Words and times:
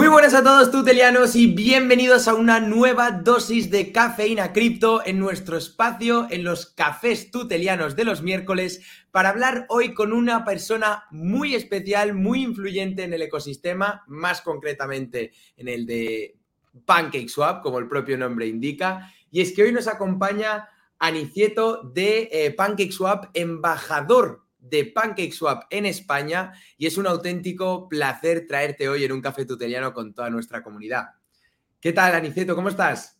Muy 0.00 0.08
buenas 0.08 0.32
a 0.32 0.42
todos 0.42 0.70
tutelianos 0.70 1.36
y 1.36 1.46
bienvenidos 1.46 2.26
a 2.26 2.32
una 2.32 2.58
nueva 2.58 3.10
dosis 3.10 3.70
de 3.70 3.92
cafeína 3.92 4.50
cripto 4.50 5.04
en 5.04 5.18
nuestro 5.18 5.58
espacio 5.58 6.26
en 6.30 6.42
los 6.42 6.64
cafés 6.64 7.30
tutelianos 7.30 7.96
de 7.96 8.04
los 8.04 8.22
miércoles 8.22 8.80
para 9.10 9.28
hablar 9.28 9.66
hoy 9.68 9.92
con 9.92 10.14
una 10.14 10.42
persona 10.42 11.04
muy 11.10 11.54
especial, 11.54 12.14
muy 12.14 12.42
influyente 12.42 13.02
en 13.02 13.12
el 13.12 13.20
ecosistema, 13.20 14.02
más 14.06 14.40
concretamente 14.40 15.32
en 15.58 15.68
el 15.68 15.84
de 15.84 16.38
PancakeSwap, 16.86 17.62
como 17.62 17.78
el 17.78 17.86
propio 17.86 18.16
nombre 18.16 18.46
indica. 18.46 19.12
Y 19.30 19.42
es 19.42 19.52
que 19.52 19.64
hoy 19.64 19.72
nos 19.72 19.86
acompaña 19.86 20.66
Anicieto 20.98 21.82
de 21.82 22.30
eh, 22.32 22.50
PancakeSwap, 22.52 23.26
embajador 23.34 24.46
de 24.70 24.84
PancakeSwap 24.84 25.64
en 25.70 25.86
España 25.86 26.52
y 26.78 26.86
es 26.86 26.96
un 26.96 27.06
auténtico 27.06 27.88
placer 27.88 28.46
traerte 28.46 28.88
hoy 28.88 29.04
en 29.04 29.12
un 29.12 29.20
café 29.20 29.44
tuteliano 29.44 29.92
con 29.92 30.14
toda 30.14 30.30
nuestra 30.30 30.62
comunidad. 30.62 31.10
¿Qué 31.80 31.92
tal, 31.92 32.14
Aniceto? 32.14 32.54
¿Cómo 32.54 32.68
estás? 32.68 33.18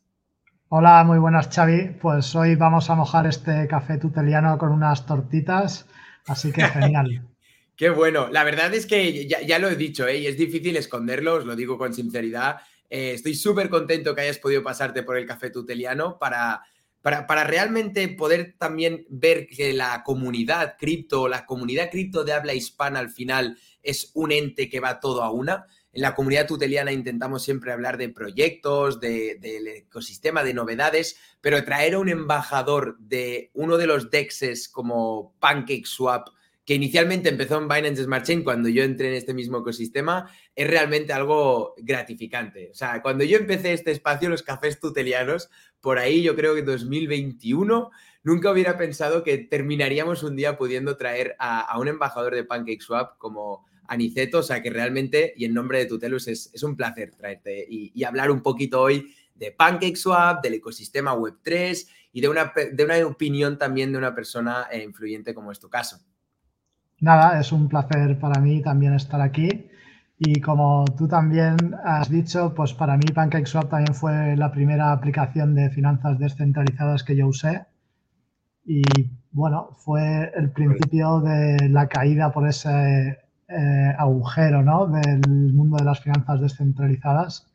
Hola, 0.68 1.02
muy 1.02 1.18
buenas, 1.18 1.48
Xavi. 1.48 1.96
Pues 2.00 2.34
hoy 2.36 2.54
vamos 2.54 2.88
a 2.90 2.94
mojar 2.94 3.26
este 3.26 3.66
café 3.66 3.98
tuteliano 3.98 4.56
con 4.56 4.70
unas 4.70 5.04
tortitas, 5.04 5.86
así 6.26 6.52
que 6.52 6.62
genial. 6.62 7.26
Qué 7.76 7.88
bueno. 7.88 8.28
La 8.28 8.44
verdad 8.44 8.72
es 8.74 8.84
que 8.84 9.26
ya, 9.26 9.58
lo 9.58 9.68
he 9.70 9.74
dicho, 9.74 10.06
¿eh? 10.06 10.18
y 10.18 10.26
es 10.26 10.36
difícil 10.36 10.76
esconderlo, 10.76 11.36
os 11.36 11.46
lo 11.46 11.56
digo 11.56 11.78
con 11.78 11.94
sinceridad. 11.94 12.58
Eh, 12.90 13.12
estoy 13.14 13.34
súper 13.34 13.70
contento 13.70 14.14
que 14.14 14.20
hayas 14.20 14.38
podido 14.38 14.62
pasarte 14.62 15.02
por 15.02 15.16
el 15.16 15.24
café 15.24 15.48
tuteliano 15.48 16.18
para 16.18 16.62
para, 17.02 17.44
realmente 17.44 18.06
poder 18.08 18.54
también 18.58 19.06
ver 19.08 19.46
que 19.46 19.72
la 19.72 20.02
comunidad 20.04 20.76
cripto, 20.78 21.28
la 21.28 21.46
comunidad 21.46 21.90
cripto 21.90 22.24
de 22.24 22.32
habla 22.32 22.54
hispana 22.54 22.98
al 22.98 23.10
final 23.10 23.58
es 23.82 24.10
un 24.14 24.32
ente 24.32 24.68
que 24.68 24.80
va 24.80 25.00
todo 25.00 25.22
a 25.22 25.30
una. 25.30 25.66
En 25.92 26.02
la 26.02 26.14
comunidad 26.14 26.46
tuteliana 26.46 26.92
intentamos 26.92 27.42
siempre 27.42 27.72
hablar 27.72 27.96
de 27.96 28.10
proyectos, 28.10 29.00
del 29.00 29.66
ecosistema, 29.66 30.44
de 30.44 30.54
novedades, 30.54 31.16
pero 31.40 31.64
traer 31.64 31.94
a 31.94 31.98
un 31.98 32.08
embajador 32.08 32.96
de 32.98 33.50
uno 33.54 33.76
de 33.76 33.86
los 33.86 34.10
DEXs 34.10 34.68
como 34.68 35.34
PancakeSwap 35.40 36.28
que 36.70 36.76
inicialmente 36.76 37.28
empezó 37.28 37.58
en 37.58 37.66
Binance 37.66 38.04
Smart 38.04 38.24
Chain 38.24 38.44
cuando 38.44 38.68
yo 38.68 38.84
entré 38.84 39.08
en 39.08 39.14
este 39.14 39.34
mismo 39.34 39.58
ecosistema, 39.58 40.30
es 40.54 40.70
realmente 40.70 41.12
algo 41.12 41.74
gratificante. 41.78 42.70
O 42.70 42.74
sea, 42.74 43.02
cuando 43.02 43.24
yo 43.24 43.38
empecé 43.38 43.72
este 43.72 43.90
espacio, 43.90 44.28
los 44.28 44.44
cafés 44.44 44.78
tutelianos, 44.78 45.50
por 45.80 45.98
ahí 45.98 46.22
yo 46.22 46.36
creo 46.36 46.54
que 46.54 46.60
en 46.60 46.66
2021, 46.66 47.90
nunca 48.22 48.52
hubiera 48.52 48.78
pensado 48.78 49.24
que 49.24 49.38
terminaríamos 49.38 50.22
un 50.22 50.36
día 50.36 50.56
pudiendo 50.56 50.96
traer 50.96 51.34
a, 51.40 51.76
un 51.76 51.88
embajador 51.88 52.36
de 52.36 52.44
PancakeSwap 52.44 53.18
como 53.18 53.66
Aniceto, 53.88 54.38
o 54.38 54.42
sea 54.44 54.62
que 54.62 54.70
realmente, 54.70 55.34
y 55.36 55.46
en 55.46 55.54
nombre 55.54 55.78
de 55.78 55.86
Tutelus, 55.86 56.28
es, 56.28 56.62
un 56.62 56.76
placer 56.76 57.16
traerte 57.16 57.66
y, 57.68 58.04
hablar 58.04 58.30
un 58.30 58.44
poquito 58.44 58.80
hoy 58.80 59.12
de 59.34 59.50
PancakeSwap, 59.50 60.40
del 60.40 60.54
ecosistema 60.54 61.16
Web3 61.16 61.88
y 62.12 62.20
de 62.20 62.28
una, 62.28 62.52
de 62.54 62.84
una 62.84 63.04
opinión 63.04 63.58
también 63.58 63.90
de 63.90 63.98
una 63.98 64.14
persona 64.14 64.68
eh, 64.70 64.84
influyente 64.84 65.34
como 65.34 65.50
es 65.50 65.58
tu 65.58 65.68
caso. 65.68 65.98
Nada, 67.00 67.40
es 67.40 67.50
un 67.50 67.66
placer 67.68 68.18
para 68.18 68.40
mí 68.40 68.60
también 68.62 68.94
estar 68.94 69.20
aquí. 69.22 69.70
Y 70.18 70.40
como 70.40 70.84
tú 70.98 71.08
también 71.08 71.56
has 71.82 72.10
dicho, 72.10 72.52
pues 72.54 72.74
para 72.74 72.96
mí 72.98 73.04
PancakeSwap 73.14 73.70
también 73.70 73.94
fue 73.94 74.36
la 74.36 74.52
primera 74.52 74.92
aplicación 74.92 75.54
de 75.54 75.70
finanzas 75.70 76.18
descentralizadas 76.18 77.02
que 77.02 77.16
yo 77.16 77.28
usé. 77.28 77.64
Y 78.66 78.82
bueno, 79.32 79.70
fue 79.78 80.30
el 80.36 80.50
principio 80.50 81.20
de 81.20 81.70
la 81.70 81.88
caída 81.88 82.30
por 82.32 82.46
ese 82.46 83.18
eh, 83.48 83.94
agujero 83.98 84.62
¿no? 84.62 84.86
del 84.86 85.54
mundo 85.54 85.78
de 85.78 85.84
las 85.84 86.00
finanzas 86.00 86.40
descentralizadas. 86.42 87.46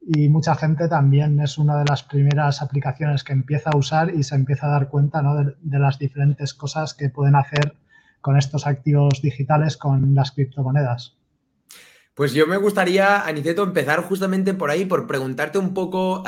Y 0.00 0.30
mucha 0.30 0.54
gente 0.54 0.88
también 0.88 1.38
es 1.40 1.58
una 1.58 1.76
de 1.78 1.84
las 1.84 2.02
primeras 2.04 2.62
aplicaciones 2.62 3.22
que 3.22 3.34
empieza 3.34 3.68
a 3.70 3.76
usar 3.76 4.14
y 4.14 4.22
se 4.22 4.34
empieza 4.34 4.68
a 4.68 4.70
dar 4.70 4.88
cuenta 4.88 5.20
¿no? 5.20 5.36
de, 5.36 5.54
de 5.60 5.78
las 5.78 5.98
diferentes 5.98 6.54
cosas 6.54 6.94
que 6.94 7.10
pueden 7.10 7.36
hacer 7.36 7.74
con 8.28 8.36
estos 8.36 8.66
activos 8.66 9.22
digitales, 9.22 9.78
con 9.78 10.14
las 10.14 10.32
criptomonedas. 10.32 11.16
Pues 12.12 12.34
yo 12.34 12.46
me 12.46 12.58
gustaría, 12.58 13.22
Aniceto, 13.22 13.62
empezar 13.62 14.02
justamente 14.02 14.52
por 14.52 14.68
ahí, 14.68 14.84
por 14.84 15.06
preguntarte 15.06 15.56
un 15.56 15.72
poco 15.72 16.22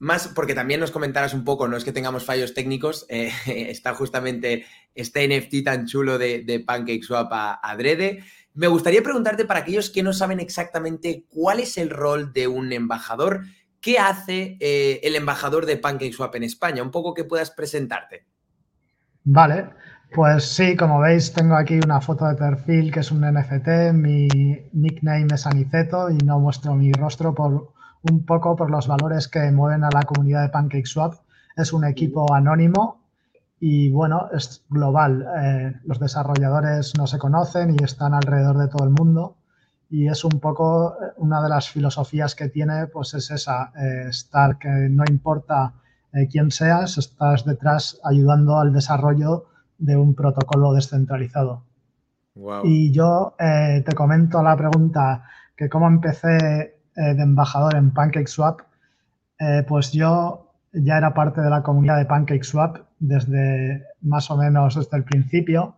más, 0.00 0.28
porque 0.28 0.54
también 0.54 0.80
nos 0.80 0.90
comentaras 0.90 1.32
un 1.32 1.44
poco, 1.44 1.66
no 1.66 1.78
es 1.78 1.84
que 1.84 1.92
tengamos 1.92 2.26
fallos 2.26 2.52
técnicos, 2.52 3.06
eh, 3.08 3.32
está 3.46 3.94
justamente 3.94 4.66
este 4.94 5.26
NFT 5.26 5.64
tan 5.64 5.86
chulo 5.86 6.18
de, 6.18 6.42
de 6.42 6.60
PancakeSwap 6.60 7.32
a, 7.32 7.54
adrede. 7.54 8.22
Me 8.52 8.66
gustaría 8.66 9.02
preguntarte 9.02 9.46
para 9.46 9.60
aquellos 9.60 9.88
que 9.88 10.02
no 10.02 10.12
saben 10.12 10.40
exactamente 10.40 11.24
cuál 11.30 11.60
es 11.60 11.78
el 11.78 11.88
rol 11.88 12.34
de 12.34 12.48
un 12.48 12.70
embajador, 12.70 13.46
¿qué 13.80 13.98
hace 13.98 14.58
eh, 14.60 15.00
el 15.04 15.16
embajador 15.16 15.64
de 15.64 15.78
PancakeSwap 15.78 16.34
en 16.34 16.42
España? 16.42 16.82
Un 16.82 16.90
poco 16.90 17.14
que 17.14 17.24
puedas 17.24 17.50
presentarte. 17.50 18.26
Vale, 19.24 19.70
pues 20.14 20.44
sí, 20.44 20.76
como 20.76 21.00
veis, 21.00 21.32
tengo 21.32 21.54
aquí 21.54 21.78
una 21.84 22.00
foto 22.00 22.26
de 22.26 22.34
perfil 22.34 22.90
que 22.92 23.00
es 23.00 23.12
un 23.12 23.20
NFT. 23.20 23.92
Mi 23.92 24.28
nickname 24.72 25.26
es 25.34 25.46
Aniceto 25.46 26.10
y 26.10 26.16
no 26.18 26.40
muestro 26.40 26.74
mi 26.74 26.92
rostro 26.92 27.34
por 27.34 27.72
un 28.10 28.24
poco 28.24 28.56
por 28.56 28.70
los 28.70 28.86
valores 28.86 29.28
que 29.28 29.50
mueven 29.52 29.84
a 29.84 29.90
la 29.90 30.02
comunidad 30.02 30.42
de 30.42 30.48
PancakeSwap. 30.48 31.14
Es 31.56 31.72
un 31.72 31.84
equipo 31.84 32.32
anónimo 32.32 33.02
y 33.60 33.90
bueno, 33.90 34.28
es 34.32 34.64
global. 34.70 35.26
Eh, 35.42 35.74
los 35.84 35.98
desarrolladores 35.98 36.96
no 36.96 37.06
se 37.06 37.18
conocen 37.18 37.76
y 37.78 37.84
están 37.84 38.14
alrededor 38.14 38.56
de 38.58 38.68
todo 38.68 38.84
el 38.84 38.90
mundo. 38.90 39.36
Y 39.90 40.08
es 40.08 40.24
un 40.24 40.40
poco 40.40 40.94
eh, 40.94 41.12
una 41.18 41.42
de 41.42 41.48
las 41.48 41.68
filosofías 41.68 42.34
que 42.34 42.48
tiene, 42.48 42.86
pues 42.86 43.14
es 43.14 43.30
esa, 43.30 43.72
eh, 43.76 44.06
estar 44.08 44.58
que 44.58 44.68
no 44.68 45.04
importa 45.08 45.74
quién 46.30 46.50
seas, 46.50 46.96
estás 46.96 47.44
detrás 47.44 48.00
ayudando 48.02 48.58
al 48.58 48.72
desarrollo 48.72 49.44
de 49.78 49.96
un 49.96 50.14
protocolo 50.14 50.72
descentralizado. 50.72 51.64
Y 52.64 52.92
yo 52.92 53.34
eh, 53.38 53.82
te 53.84 53.94
comento 53.94 54.42
la 54.42 54.56
pregunta 54.56 55.24
que 55.56 55.68
cómo 55.68 55.88
empecé 55.88 56.36
eh, 56.94 57.14
de 57.14 57.22
embajador 57.22 57.74
en 57.76 57.92
PancakeSwap, 57.92 58.60
eh, 59.40 59.64
pues 59.66 59.92
yo 59.92 60.52
ya 60.72 60.98
era 60.98 61.14
parte 61.14 61.40
de 61.40 61.50
la 61.50 61.62
comunidad 61.62 61.98
de 61.98 62.04
PancakeSwap 62.04 62.78
desde 63.00 63.84
más 64.02 64.30
o 64.30 64.36
menos 64.36 64.76
desde 64.76 64.96
el 64.96 65.04
principio. 65.04 65.76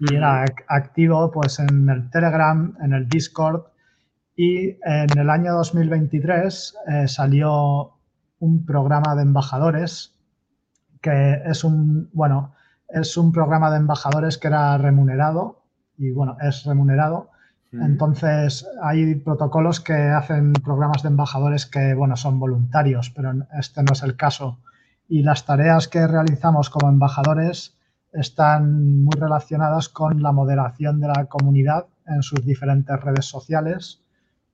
Y 0.00 0.14
era 0.14 0.46
activo 0.66 1.30
pues 1.30 1.58
en 1.58 1.88
el 1.88 2.10
Telegram, 2.10 2.74
en 2.82 2.94
el 2.94 3.08
Discord. 3.08 3.64
Y 4.34 4.78
en 4.82 5.18
el 5.18 5.28
año 5.28 5.52
2023 5.52 6.74
salió 7.06 7.92
un 8.38 8.64
programa 8.64 9.14
de 9.14 9.22
embajadores 9.22 10.16
que 11.02 11.42
es 11.44 11.64
un, 11.64 12.08
bueno, 12.14 12.54
es 12.92 13.16
un 13.16 13.32
programa 13.32 13.70
de 13.70 13.78
embajadores 13.78 14.38
que 14.38 14.48
era 14.48 14.76
remunerado 14.78 15.62
y 15.96 16.10
bueno, 16.10 16.36
es 16.40 16.64
remunerado. 16.64 17.30
Entonces 17.72 18.66
hay 18.82 19.14
protocolos 19.14 19.80
que 19.80 19.92
hacen 19.92 20.52
programas 20.52 21.02
de 21.04 21.08
embajadores 21.08 21.66
que 21.66 21.94
bueno, 21.94 22.16
son 22.16 22.40
voluntarios, 22.40 23.10
pero 23.10 23.32
este 23.56 23.82
no 23.82 23.92
es 23.92 24.02
el 24.02 24.16
caso. 24.16 24.58
Y 25.08 25.22
las 25.22 25.44
tareas 25.46 25.86
que 25.86 26.04
realizamos 26.06 26.68
como 26.68 26.88
embajadores 26.88 27.76
están 28.12 29.04
muy 29.04 29.16
relacionadas 29.16 29.88
con 29.88 30.20
la 30.20 30.32
moderación 30.32 31.00
de 31.00 31.08
la 31.08 31.26
comunidad 31.26 31.86
en 32.06 32.24
sus 32.24 32.44
diferentes 32.44 33.00
redes 33.00 33.26
sociales, 33.26 34.02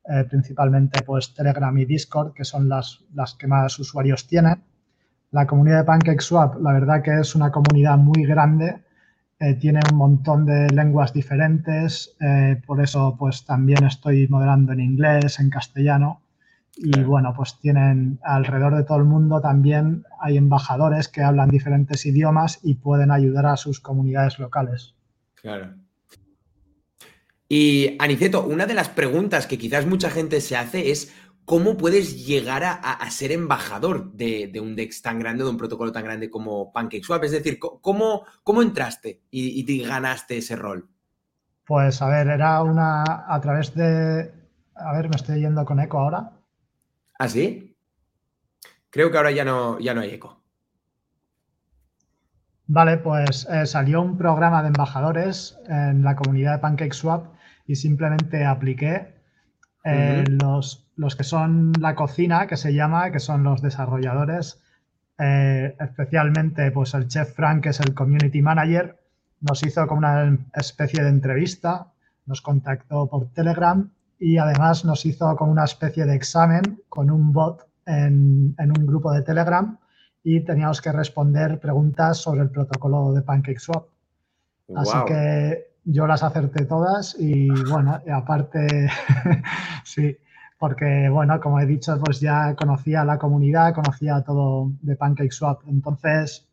eh, 0.04 0.24
principalmente 0.28 1.02
pues 1.02 1.32
Telegram 1.32 1.76
y 1.78 1.86
Discord, 1.86 2.34
que 2.34 2.44
son 2.44 2.68
las, 2.68 3.02
las 3.14 3.32
que 3.32 3.46
más 3.46 3.78
usuarios 3.78 4.26
tienen 4.26 4.62
la 5.36 5.46
comunidad 5.46 5.80
de 5.80 5.84
PancakeSwap, 5.84 6.62
la 6.62 6.72
verdad 6.72 7.02
que 7.02 7.20
es 7.20 7.34
una 7.34 7.52
comunidad 7.52 7.98
muy 7.98 8.24
grande, 8.24 8.78
eh, 9.38 9.52
tiene 9.52 9.80
un 9.92 9.98
montón 9.98 10.46
de 10.46 10.70
lenguas 10.70 11.12
diferentes, 11.12 12.16
eh, 12.20 12.58
por 12.66 12.80
eso 12.80 13.16
pues 13.18 13.44
también 13.44 13.84
estoy 13.84 14.26
moderando 14.28 14.72
en 14.72 14.80
inglés, 14.80 15.38
en 15.38 15.50
castellano 15.50 16.22
y 16.74 17.02
bueno, 17.02 17.34
pues 17.36 17.58
tienen 17.60 18.18
alrededor 18.22 18.76
de 18.76 18.84
todo 18.84 18.96
el 18.96 19.04
mundo 19.04 19.42
también 19.42 20.04
hay 20.22 20.38
embajadores 20.38 21.08
que 21.08 21.22
hablan 21.22 21.50
diferentes 21.50 22.06
idiomas 22.06 22.58
y 22.62 22.76
pueden 22.76 23.10
ayudar 23.10 23.44
a 23.44 23.58
sus 23.58 23.78
comunidades 23.78 24.38
locales. 24.38 24.94
Claro. 25.34 25.74
Y 27.46 27.94
Aniceto, 27.98 28.46
una 28.46 28.64
de 28.64 28.74
las 28.74 28.88
preguntas 28.88 29.46
que 29.46 29.58
quizás 29.58 29.84
mucha 29.84 30.08
gente 30.08 30.40
se 30.40 30.56
hace 30.56 30.90
es 30.90 31.14
¿cómo 31.46 31.76
puedes 31.78 32.26
llegar 32.26 32.62
a, 32.64 33.10
ser 33.10 33.32
embajador 33.32 34.12
de, 34.12 34.52
un 34.60 34.76
DEX 34.76 35.00
tan 35.00 35.18
grande, 35.18 35.44
de 35.44 35.50
un 35.50 35.56
protocolo 35.56 35.92
tan 35.92 36.04
grande 36.04 36.28
como 36.28 36.72
PancakeSwap? 36.72 37.24
Es 37.24 37.30
decir, 37.30 37.58
¿cómo, 37.58 38.26
cómo 38.42 38.60
entraste 38.60 39.22
y, 39.30 39.82
ganaste 39.86 40.36
ese 40.36 40.56
rol? 40.56 40.88
Pues 41.64 42.02
a 42.02 42.08
ver, 42.08 42.28
era 42.28 42.62
una 42.62 43.02
a 43.26 43.40
través 43.40 43.74
de... 43.74 44.30
A 44.74 44.92
ver, 44.92 45.08
me 45.08 45.16
estoy 45.16 45.40
yendo 45.40 45.64
con 45.64 45.80
eco 45.80 45.98
ahora. 45.98 46.32
¿Ah, 47.18 47.28
sí? 47.28 47.74
Creo 48.90 49.10
que 49.10 49.16
ahora 49.16 49.30
ya 49.30 49.44
no, 49.44 49.78
ya 49.78 49.94
no 49.94 50.02
hay 50.02 50.10
eco. 50.10 50.42
Vale, 52.66 52.98
pues 52.98 53.46
eh, 53.50 53.64
salió 53.66 54.02
un 54.02 54.18
programa 54.18 54.62
de 54.62 54.68
embajadores 54.68 55.58
en 55.68 56.02
la 56.02 56.16
comunidad 56.16 56.54
de 56.54 56.58
PancakeSwap 56.58 57.34
y 57.66 57.76
simplemente 57.76 58.44
apliqué 58.44 59.16
Eh, 59.86 60.24
los, 60.28 60.85
los, 60.96 61.16
que 61.16 61.24
son 61.24 61.72
la 61.80 61.94
cocina, 61.94 62.46
que 62.46 62.56
se 62.56 62.74
llama, 62.74 63.10
que 63.12 63.20
son 63.20 63.44
los 63.44 63.62
desarrolladores, 63.62 64.60
eh, 65.18 65.76
especialmente 65.80 66.70
pues 66.70 66.94
el 66.94 67.08
chef 67.08 67.34
Frank, 67.34 67.62
que 67.62 67.68
es 67.70 67.80
el 67.80 67.94
community 67.94 68.42
manager, 68.42 68.98
nos 69.40 69.62
hizo 69.62 69.86
como 69.86 69.98
una 69.98 70.38
especie 70.54 71.02
de 71.02 71.10
entrevista, 71.10 71.92
nos 72.26 72.40
contactó 72.40 73.08
por 73.08 73.28
Telegram 73.32 73.90
y 74.18 74.38
además 74.38 74.84
nos 74.84 75.04
hizo 75.06 75.36
como 75.36 75.52
una 75.52 75.64
especie 75.64 76.04
de 76.06 76.16
examen 76.16 76.82
con 76.88 77.10
un 77.10 77.32
bot 77.32 77.66
en, 77.86 78.54
un 78.58 78.86
grupo 78.86 79.12
de 79.12 79.22
Telegram 79.22 79.78
y 80.22 80.40
teníamos 80.40 80.80
que 80.80 80.90
responder 80.92 81.60
preguntas 81.60 82.18
sobre 82.18 82.40
el 82.40 82.50
protocolo 82.50 83.12
de 83.12 83.22
PancakeSwap. 83.22 83.86
Así 84.74 84.96
que 85.06 85.76
yo 85.84 86.06
las 86.06 86.24
acerté 86.24 86.64
todas 86.64 87.14
y 87.18 87.48
bueno, 87.70 88.00
aparte, 88.12 88.88
sí, 89.84 90.16
porque 90.58 91.08
bueno, 91.10 91.40
como 91.40 91.60
he 91.60 91.66
dicho, 91.66 91.98
pues 92.02 92.20
ya 92.20 92.54
conocía 92.54 93.04
la 93.04 93.18
comunidad, 93.18 93.74
conocía 93.74 94.22
todo 94.22 94.72
de 94.82 94.96
PancakeSwap. 94.96 95.62
Entonces, 95.68 96.48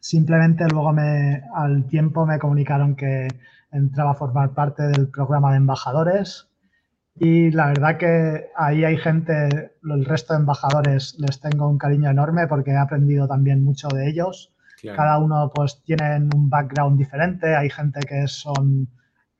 simplemente 0.00 0.66
luego 0.68 0.92
me, 0.92 1.42
al 1.54 1.86
tiempo 1.86 2.26
me 2.26 2.38
comunicaron 2.38 2.96
que 2.96 3.28
entraba 3.72 4.12
a 4.12 4.14
formar 4.14 4.50
parte 4.50 4.82
del 4.84 5.08
programa 5.08 5.52
de 5.52 5.58
embajadores 5.58 6.50
y 7.22 7.50
la 7.50 7.66
verdad 7.66 7.98
que 7.98 8.46
ahí 8.56 8.84
hay 8.84 8.96
gente, 8.96 9.72
el 9.84 10.04
resto 10.04 10.32
de 10.32 10.40
embajadores 10.40 11.16
les 11.18 11.38
tengo 11.40 11.68
un 11.68 11.76
cariño 11.76 12.08
enorme 12.08 12.46
porque 12.46 12.70
he 12.70 12.78
aprendido 12.78 13.28
también 13.28 13.62
mucho 13.62 13.88
de 13.88 14.08
ellos. 14.08 14.52
Cada 14.96 15.18
uno 15.18 15.52
pues 15.54 15.82
tienen 15.84 16.30
un 16.34 16.48
background 16.48 16.98
diferente, 16.98 17.54
hay 17.54 17.68
gente 17.68 18.00
que 18.00 18.26
son 18.26 18.88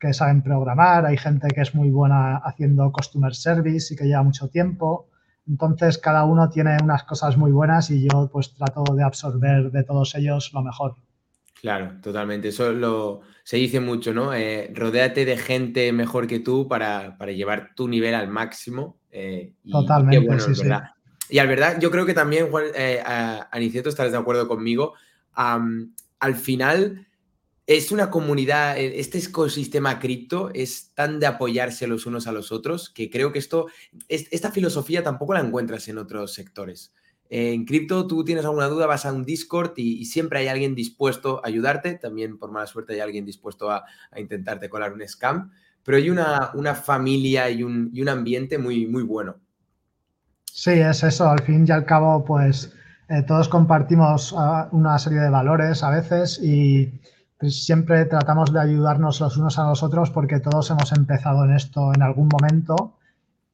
que 0.00 0.14
saben 0.14 0.42
programar, 0.42 1.04
hay 1.04 1.18
gente 1.18 1.48
que 1.48 1.60
es 1.60 1.74
muy 1.74 1.90
buena 1.90 2.38
haciendo 2.38 2.90
customer 2.90 3.34
service 3.34 3.92
y 3.92 3.96
que 3.96 4.04
lleva 4.04 4.22
mucho 4.22 4.48
tiempo. 4.48 5.08
Entonces 5.46 5.98
cada 5.98 6.24
uno 6.24 6.48
tiene 6.48 6.78
unas 6.82 7.04
cosas 7.04 7.36
muy 7.36 7.52
buenas 7.52 7.90
y 7.90 8.08
yo 8.08 8.30
pues 8.32 8.54
trato 8.54 8.82
de 8.94 9.04
absorber 9.04 9.70
de 9.70 9.84
todos 9.84 10.14
ellos 10.14 10.52
lo 10.54 10.62
mejor. 10.62 10.96
Claro, 11.60 11.92
totalmente. 12.02 12.48
Eso 12.48 12.72
lo, 12.72 13.20
se 13.44 13.58
dice 13.58 13.80
mucho, 13.80 14.14
¿no? 14.14 14.32
Eh, 14.32 14.72
rodéate 14.74 15.26
de 15.26 15.36
gente 15.36 15.92
mejor 15.92 16.26
que 16.26 16.40
tú 16.40 16.66
para, 16.66 17.16
llevar 17.26 17.74
tu 17.74 17.86
nivel 17.86 18.14
al 18.14 18.28
máximo. 18.28 18.98
Eh, 19.10 19.52
totalmente, 19.70 20.40
sí, 20.40 20.54
sí. 20.54 20.68
Y 21.28 21.38
al 21.38 21.48
verdad, 21.48 21.78
yo 21.78 21.90
creo 21.90 22.06
que 22.06 22.14
también, 22.14 22.50
Juan, 22.50 22.64
eh, 22.74 23.02
Aniceto, 23.50 23.90
estarás 23.90 24.12
de 24.12 24.18
acuerdo 24.18 24.48
conmigo. 24.48 24.94
al 25.34 26.34
final, 26.34 27.06
es 27.76 27.92
una 27.92 28.10
comunidad, 28.10 28.76
este 28.78 29.18
ecosistema 29.18 30.00
cripto 30.00 30.50
es 30.52 30.92
tan 30.92 31.20
de 31.20 31.26
apoyarse 31.26 31.86
los 31.86 32.04
unos 32.04 32.26
a 32.26 32.32
los 32.32 32.50
otros 32.50 32.90
que 32.90 33.08
creo 33.08 33.30
que 33.30 33.38
esto, 33.38 33.68
esta 34.08 34.50
filosofía 34.50 35.04
tampoco 35.04 35.34
la 35.34 35.40
encuentras 35.40 35.86
en 35.86 35.98
otros 35.98 36.34
sectores. 36.34 36.92
En 37.28 37.64
cripto, 37.64 38.08
tú 38.08 38.24
tienes 38.24 38.44
alguna 38.44 38.66
duda, 38.66 38.86
vas 38.86 39.06
a 39.06 39.12
un 39.12 39.24
Discord 39.24 39.74
y, 39.76 40.04
siempre 40.06 40.40
hay 40.40 40.48
alguien 40.48 40.74
dispuesto 40.74 41.40
a 41.44 41.46
ayudarte. 41.46 41.94
También, 41.94 42.38
por 42.40 42.50
mala 42.50 42.66
suerte, 42.66 42.94
hay 42.94 43.00
alguien 43.00 43.24
dispuesto 43.24 43.70
a, 43.70 43.84
intentarte 44.16 44.68
colar 44.68 44.92
un 44.92 45.06
scam. 45.06 45.52
Pero 45.84 45.96
hay 45.96 46.10
una, 46.10 46.50
una 46.54 46.74
familia 46.74 47.48
y 47.50 47.62
un, 47.62 47.92
un, 47.96 48.08
ambiente 48.08 48.58
muy, 48.58 48.88
muy 48.88 49.04
bueno. 49.04 49.36
Sí, 50.44 50.72
es 50.72 51.04
eso. 51.04 51.30
Al 51.30 51.42
fin 51.44 51.64
y 51.68 51.70
al 51.70 51.84
cabo, 51.84 52.24
pues 52.24 52.74
eh, 53.08 53.22
todos 53.22 53.48
compartimos 53.48 54.34
ah, 54.36 54.68
una 54.72 54.98
serie 54.98 55.20
de 55.20 55.30
valores 55.30 55.84
a 55.84 55.90
veces 55.90 56.40
y 56.42 57.00
pues, 57.40 57.64
siempre 57.64 58.04
tratamos 58.04 58.52
de 58.52 58.60
ayudarnos 58.60 59.18
los 59.20 59.38
unos 59.38 59.58
a 59.58 59.66
los 59.66 59.82
otros 59.82 60.10
porque 60.10 60.40
todos 60.40 60.70
hemos 60.70 60.92
empezado 60.92 61.44
en 61.46 61.52
esto 61.52 61.90
en 61.94 62.02
algún 62.02 62.28
momento 62.28 62.98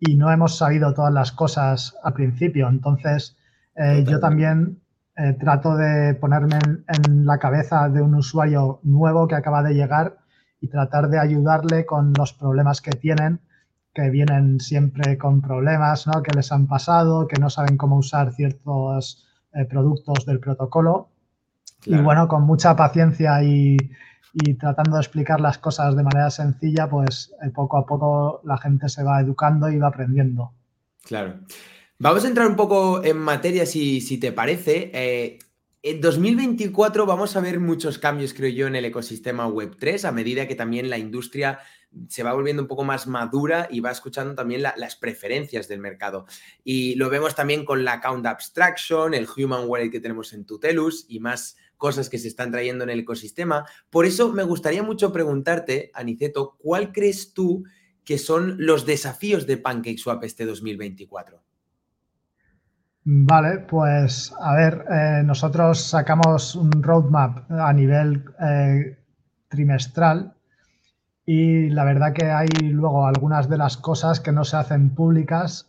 y 0.00 0.16
no 0.16 0.32
hemos 0.32 0.58
sabido 0.58 0.92
todas 0.92 1.14
las 1.14 1.30
cosas 1.30 1.96
al 2.02 2.12
principio. 2.12 2.68
Entonces, 2.68 3.36
eh, 3.76 4.04
yo 4.04 4.18
también 4.18 4.80
eh, 5.16 5.34
trato 5.34 5.76
de 5.76 6.14
ponerme 6.14 6.58
en, 6.88 7.24
la 7.24 7.38
cabeza 7.38 7.88
de 7.88 8.02
un 8.02 8.16
usuario 8.16 8.80
nuevo 8.82 9.28
que 9.28 9.36
acaba 9.36 9.62
de 9.62 9.74
llegar 9.74 10.18
y 10.60 10.68
tratar 10.68 11.08
de 11.08 11.20
ayudarle 11.20 11.86
con 11.86 12.12
los 12.12 12.32
problemas 12.32 12.80
que 12.80 12.90
tienen, 12.90 13.40
que 13.94 14.10
vienen 14.10 14.58
siempre 14.58 15.16
con 15.16 15.40
problemas 15.40 16.08
¿no? 16.08 16.22
que 16.22 16.34
les 16.34 16.50
han 16.50 16.66
pasado, 16.66 17.28
que 17.28 17.40
no 17.40 17.50
saben 17.50 17.76
cómo 17.76 17.96
usar 17.96 18.32
ciertos 18.32 19.26
eh, 19.54 19.64
productos 19.64 20.26
del 20.26 20.40
protocolo. 20.40 21.10
Y 21.86 21.96
bueno, 21.96 22.28
con 22.28 22.42
mucha 22.42 22.74
paciencia 22.74 23.42
y, 23.42 23.76
y, 24.32 24.54
tratando 24.54 24.96
de 24.96 25.02
explicar 25.02 25.40
las 25.40 25.58
cosas 25.58 25.96
de 25.96 26.02
manera 26.02 26.30
sencilla, 26.30 26.88
pues 26.88 27.32
poco 27.54 27.78
a 27.78 27.86
poco 27.86 28.40
la 28.44 28.58
gente 28.58 28.88
se 28.88 29.02
va 29.02 29.20
educando 29.20 29.70
y 29.70 29.78
va 29.78 29.88
aprendiendo. 29.88 30.52
Claro. 31.04 31.34
Vamos 31.98 32.24
a 32.24 32.28
entrar 32.28 32.46
un 32.46 32.56
poco 32.56 33.02
en 33.02 33.18
materia, 33.18 33.64
si, 33.64 34.00
si 34.00 34.18
te 34.18 34.32
parece. 34.32 34.90
Eh, 34.92 35.38
en 35.82 36.00
2024 36.00 37.06
vamos 37.06 37.36
a 37.36 37.40
ver 37.40 37.60
muchos 37.60 37.98
cambios, 37.98 38.34
creo 38.34 38.50
yo, 38.50 38.66
en 38.66 38.74
el 38.74 38.84
ecosistema 38.84 39.48
Web3, 39.48 40.04
a 40.04 40.12
medida 40.12 40.46
que 40.46 40.54
también 40.54 40.90
la 40.90 40.98
industria 40.98 41.60
se 42.08 42.22
va 42.22 42.32
volviendo 42.32 42.62
un 42.62 42.68
poco 42.68 42.84
más 42.84 43.06
madura 43.06 43.68
y 43.70 43.80
va 43.80 43.90
escuchando 43.90 44.34
también 44.34 44.62
las 44.62 44.96
preferencias 44.96 45.68
del 45.68 45.80
mercado. 45.80 46.26
Y 46.64 46.94
lo 46.96 47.10
vemos 47.10 47.34
también 47.34 47.64
con 47.64 47.84
la 47.84 47.94
Account 47.94 48.26
Abstraction, 48.26 49.14
el 49.14 49.26
Human 49.36 49.68
Wallet 49.68 49.90
que 49.90 50.00
tenemos 50.00 50.32
en 50.32 50.44
Tutelus 50.44 51.06
y 51.08 51.20
más 51.20 51.56
cosas 51.76 52.08
que 52.08 52.18
se 52.18 52.28
están 52.28 52.50
trayendo 52.50 52.84
en 52.84 52.90
el 52.90 53.00
ecosistema. 53.00 53.66
Por 53.90 54.06
eso 54.06 54.32
me 54.32 54.42
gustaría 54.42 54.82
mucho 54.82 55.12
preguntarte, 55.12 55.90
Aniceto, 55.94 56.56
¿cuál 56.58 56.92
crees 56.92 57.32
tú 57.32 57.64
que 58.04 58.18
son 58.18 58.56
los 58.58 58.86
desafíos 58.86 59.46
de 59.46 59.56
PancakeSwap 59.56 60.24
este 60.24 60.46
2024? 60.46 61.42
Vale, 63.08 63.60
pues 63.68 64.34
a 64.40 64.54
ver, 64.56 64.84
eh, 64.90 65.22
nosotros 65.24 65.80
sacamos 65.80 66.56
un 66.56 66.82
roadmap 66.82 67.48
a 67.50 67.72
nivel 67.72 68.24
eh, 68.40 68.98
trimestral 69.48 70.35
y 71.26 71.68
la 71.70 71.84
verdad 71.84 72.12
que 72.12 72.26
hay 72.26 72.48
luego 72.62 73.06
algunas 73.06 73.48
de 73.48 73.58
las 73.58 73.76
cosas 73.76 74.20
que 74.20 74.32
no 74.32 74.44
se 74.44 74.56
hacen 74.56 74.94
públicas 74.94 75.68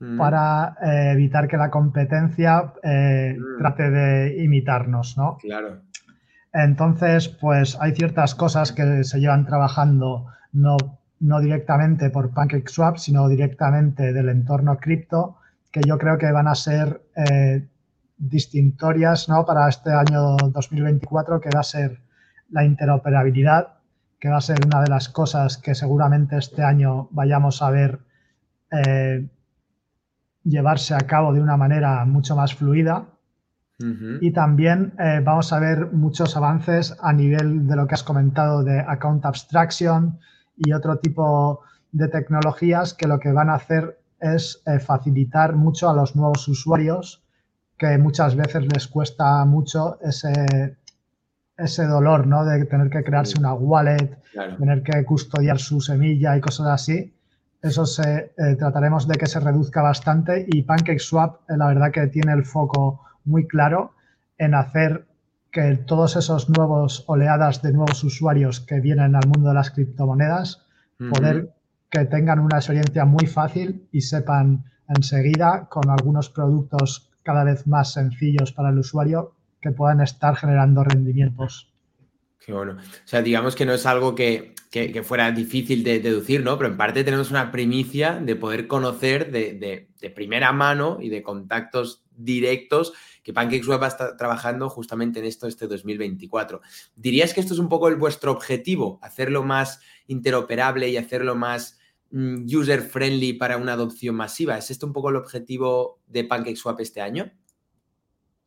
mm. 0.00 0.18
para 0.18 0.76
eh, 0.82 1.12
evitar 1.12 1.48
que 1.48 1.56
la 1.56 1.70
competencia 1.70 2.74
mm. 2.82 3.58
trate 3.58 3.90
de 3.90 4.44
imitarnos, 4.44 5.16
¿no? 5.16 5.38
Claro. 5.38 5.80
Entonces, 6.52 7.28
pues 7.28 7.78
hay 7.80 7.92
ciertas 7.94 8.34
cosas 8.34 8.72
que 8.72 9.04
se 9.04 9.20
llevan 9.20 9.46
trabajando 9.46 10.26
no, 10.52 10.76
no 11.20 11.40
directamente 11.40 12.10
por 12.10 12.32
PancakeSwap, 12.32 12.96
sino 12.96 13.28
directamente 13.28 14.12
del 14.12 14.28
entorno 14.28 14.76
cripto 14.78 15.36
que 15.70 15.82
yo 15.86 15.98
creo 15.98 16.16
que 16.16 16.32
van 16.32 16.48
a 16.48 16.54
ser 16.54 17.02
eh, 17.14 17.68
distintorias 18.16 19.28
¿no? 19.28 19.44
para 19.44 19.68
este 19.68 19.90
año 19.90 20.36
2024, 20.36 21.40
que 21.40 21.50
va 21.54 21.60
a 21.60 21.64
ser 21.64 22.00
la 22.48 22.64
interoperabilidad, 22.64 23.75
que 24.18 24.28
va 24.28 24.38
a 24.38 24.40
ser 24.40 24.58
una 24.64 24.82
de 24.82 24.88
las 24.88 25.08
cosas 25.08 25.58
que 25.58 25.74
seguramente 25.74 26.36
este 26.38 26.62
año 26.62 27.08
vayamos 27.10 27.62
a 27.62 27.70
ver 27.70 28.00
eh, 28.70 29.28
llevarse 30.44 30.94
a 30.94 31.00
cabo 31.00 31.32
de 31.32 31.40
una 31.40 31.56
manera 31.56 32.04
mucho 32.04 32.36
más 32.36 32.54
fluida. 32.54 33.06
Y 34.22 34.30
también 34.30 34.94
eh, 34.98 35.20
vamos 35.22 35.52
a 35.52 35.58
ver 35.58 35.92
muchos 35.92 36.34
avances 36.34 36.96
a 36.98 37.12
nivel 37.12 37.66
de 37.66 37.76
lo 37.76 37.86
que 37.86 37.94
has 37.94 38.02
comentado 38.02 38.64
de 38.64 38.80
account 38.80 39.26
abstraction 39.26 40.18
y 40.56 40.72
otro 40.72 40.98
tipo 40.98 41.60
de 41.92 42.08
tecnologías 42.08 42.94
que 42.94 43.06
lo 43.06 43.20
que 43.20 43.32
van 43.32 43.50
a 43.50 43.56
hacer 43.56 44.00
es 44.18 44.62
eh, 44.64 44.78
facilitar 44.78 45.54
mucho 45.56 45.90
a 45.90 45.94
los 45.94 46.16
nuevos 46.16 46.48
usuarios 46.48 47.22
que 47.76 47.98
muchas 47.98 48.34
veces 48.34 48.66
les 48.72 48.88
cuesta 48.88 49.44
mucho 49.44 49.98
ese, 50.00 50.78
ese 51.56 51.86
dolor, 51.86 52.26
¿no? 52.26 52.44
De 52.44 52.64
tener 52.66 52.90
que 52.90 53.02
crearse 53.02 53.38
una 53.38 53.54
wallet, 53.54 54.18
tener 54.58 54.82
que 54.82 55.04
custodiar 55.04 55.58
su 55.58 55.80
semilla 55.80 56.36
y 56.36 56.40
cosas 56.40 56.68
así. 56.68 57.14
Eso 57.62 57.86
se, 57.86 58.32
eh, 58.36 58.56
trataremos 58.58 59.08
de 59.08 59.16
que 59.16 59.26
se 59.26 59.40
reduzca 59.40 59.82
bastante 59.82 60.46
y 60.48 60.62
PancakeSwap, 60.62 61.50
eh, 61.50 61.56
la 61.56 61.68
verdad 61.68 61.90
que 61.90 62.06
tiene 62.08 62.32
el 62.32 62.44
foco 62.44 63.00
muy 63.24 63.46
claro 63.46 63.94
en 64.38 64.54
hacer 64.54 65.06
que 65.50 65.76
todos 65.76 66.16
esos 66.16 66.50
nuevos 66.50 67.04
oleadas 67.06 67.62
de 67.62 67.72
nuevos 67.72 68.04
usuarios 68.04 68.60
que 68.60 68.80
vienen 68.80 69.16
al 69.16 69.26
mundo 69.26 69.48
de 69.48 69.54
las 69.54 69.70
criptomonedas, 69.70 70.66
poder 71.10 71.54
que 71.90 72.04
tengan 72.04 72.40
una 72.40 72.58
experiencia 72.58 73.04
muy 73.06 73.26
fácil 73.26 73.88
y 73.90 74.02
sepan 74.02 74.64
enseguida 74.88 75.66
con 75.70 75.88
algunos 75.88 76.28
productos 76.28 77.10
cada 77.22 77.44
vez 77.44 77.66
más 77.66 77.92
sencillos 77.92 78.52
para 78.52 78.68
el 78.68 78.78
usuario 78.78 79.35
que 79.60 79.70
puedan 79.70 80.00
estar 80.00 80.36
generando 80.36 80.84
rendimientos. 80.84 81.72
Qué 82.46 82.52
bueno. 82.52 82.76
O 82.78 83.08
sea, 83.08 83.22
digamos 83.22 83.56
que 83.56 83.66
no 83.66 83.72
es 83.72 83.86
algo 83.86 84.14
que, 84.14 84.54
fuera 85.02 85.32
difícil 85.32 85.82
de 85.82 85.98
deducir, 85.98 86.44
¿no? 86.44 86.56
Pero 86.56 86.70
en 86.70 86.76
parte 86.76 87.02
tenemos 87.02 87.32
una 87.32 87.50
primicia 87.50 88.20
de 88.20 88.36
poder 88.36 88.68
conocer 88.68 89.32
de, 89.32 89.88
primera 90.14 90.52
mano 90.52 90.98
y 91.00 91.08
de 91.08 91.24
contactos 91.24 92.04
directos 92.16 92.92
que 93.24 93.32
PancakeSwap 93.32 93.82
va 93.82 93.86
a 93.86 93.88
estar 93.88 94.16
trabajando 94.16 94.68
justamente 94.70 95.18
en 95.18 95.24
esto 95.24 95.48
este 95.48 95.66
2024. 95.66 96.60
¿Dirías 96.94 97.34
que 97.34 97.40
esto 97.40 97.54
es 97.54 97.58
un 97.58 97.68
poco 97.68 97.88
el 97.88 97.96
vuestro 97.96 98.30
objetivo? 98.30 99.00
Hacerlo 99.02 99.42
más 99.42 99.80
interoperable 100.06 100.88
y 100.88 100.98
hacerlo 100.98 101.34
más 101.34 101.80
mm, 102.12 102.44
user 102.44 102.82
friendly 102.82 103.32
para 103.32 103.56
una 103.56 103.72
adopción 103.72 104.14
masiva. 104.14 104.56
¿Es 104.56 104.70
esto 104.70 104.86
un 104.86 104.92
poco 104.92 105.10
el 105.10 105.16
objetivo 105.16 106.00
de 106.06 106.22
PancakeSwap 106.22 106.78
este 106.78 107.00
año? 107.00 107.32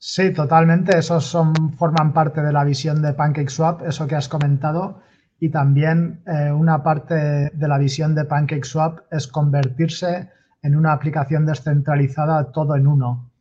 Sí, 0.01 0.31
totalmente. 0.33 0.97
Esos 0.97 1.25
son, 1.25 1.53
forman 1.73 2.13
parte 2.13 2.41
de 2.41 2.53
la 2.53 2.63
visión 2.63 3.01
de 3.01 3.13
PancakeSwap, 3.13 3.81
eso 3.85 4.07
que 4.07 4.15
has 4.15 4.29
comentado. 4.29 5.01
Y 5.39 5.49
también 5.49 6.21
eh, 6.25 6.51
una 6.51 6.81
parte 6.83 7.15
de 7.53 7.67
la 7.67 7.77
visión 7.77 8.15
de 8.15 8.25
PancakeSwap 8.25 9.01
es 9.11 9.27
convertirse 9.27 10.29
en 10.61 10.75
una 10.75 10.93
aplicación 10.93 11.45
descentralizada 11.45 12.51
todo 12.51 12.75
en 12.75 12.87
uno, 12.87 13.31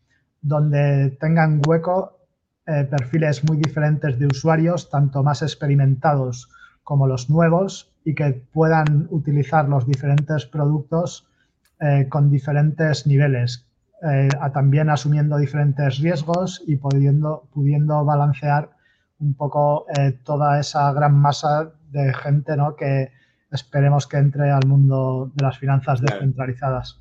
donde 0.40 1.10
tengan 1.20 1.60
hueco 1.66 2.18
eh, 2.66 2.84
perfiles 2.84 3.44
muy 3.48 3.56
diferentes 3.58 4.18
de 4.18 4.26
usuarios, 4.26 4.90
tanto 4.90 5.22
más 5.22 5.42
experimentados 5.42 6.50
como 6.82 7.06
los 7.06 7.30
nuevos, 7.30 7.92
y 8.04 8.14
que 8.14 8.32
puedan 8.52 9.06
utilizar 9.10 9.68
los 9.68 9.86
diferentes 9.86 10.46
productos 10.46 11.28
eh, 11.80 12.06
con 12.08 12.30
diferentes 12.30 13.06
niveles, 13.06 13.67
eh, 14.02 14.28
también 14.54 14.90
asumiendo 14.90 15.36
diferentes 15.38 15.98
riesgos 15.98 16.62
y 16.66 16.76
pudiendo, 16.76 17.48
pudiendo 17.52 18.04
balancear 18.04 18.70
un 19.18 19.34
poco 19.34 19.86
eh, 19.98 20.12
toda 20.24 20.60
esa 20.60 20.92
gran 20.92 21.16
masa 21.16 21.72
de 21.90 22.14
gente 22.14 22.56
¿no? 22.56 22.76
que 22.76 23.10
esperemos 23.50 24.06
que 24.06 24.18
entre 24.18 24.50
al 24.50 24.66
mundo 24.66 25.32
de 25.34 25.42
las 25.42 25.58
finanzas 25.58 26.00
descentralizadas. 26.00 27.00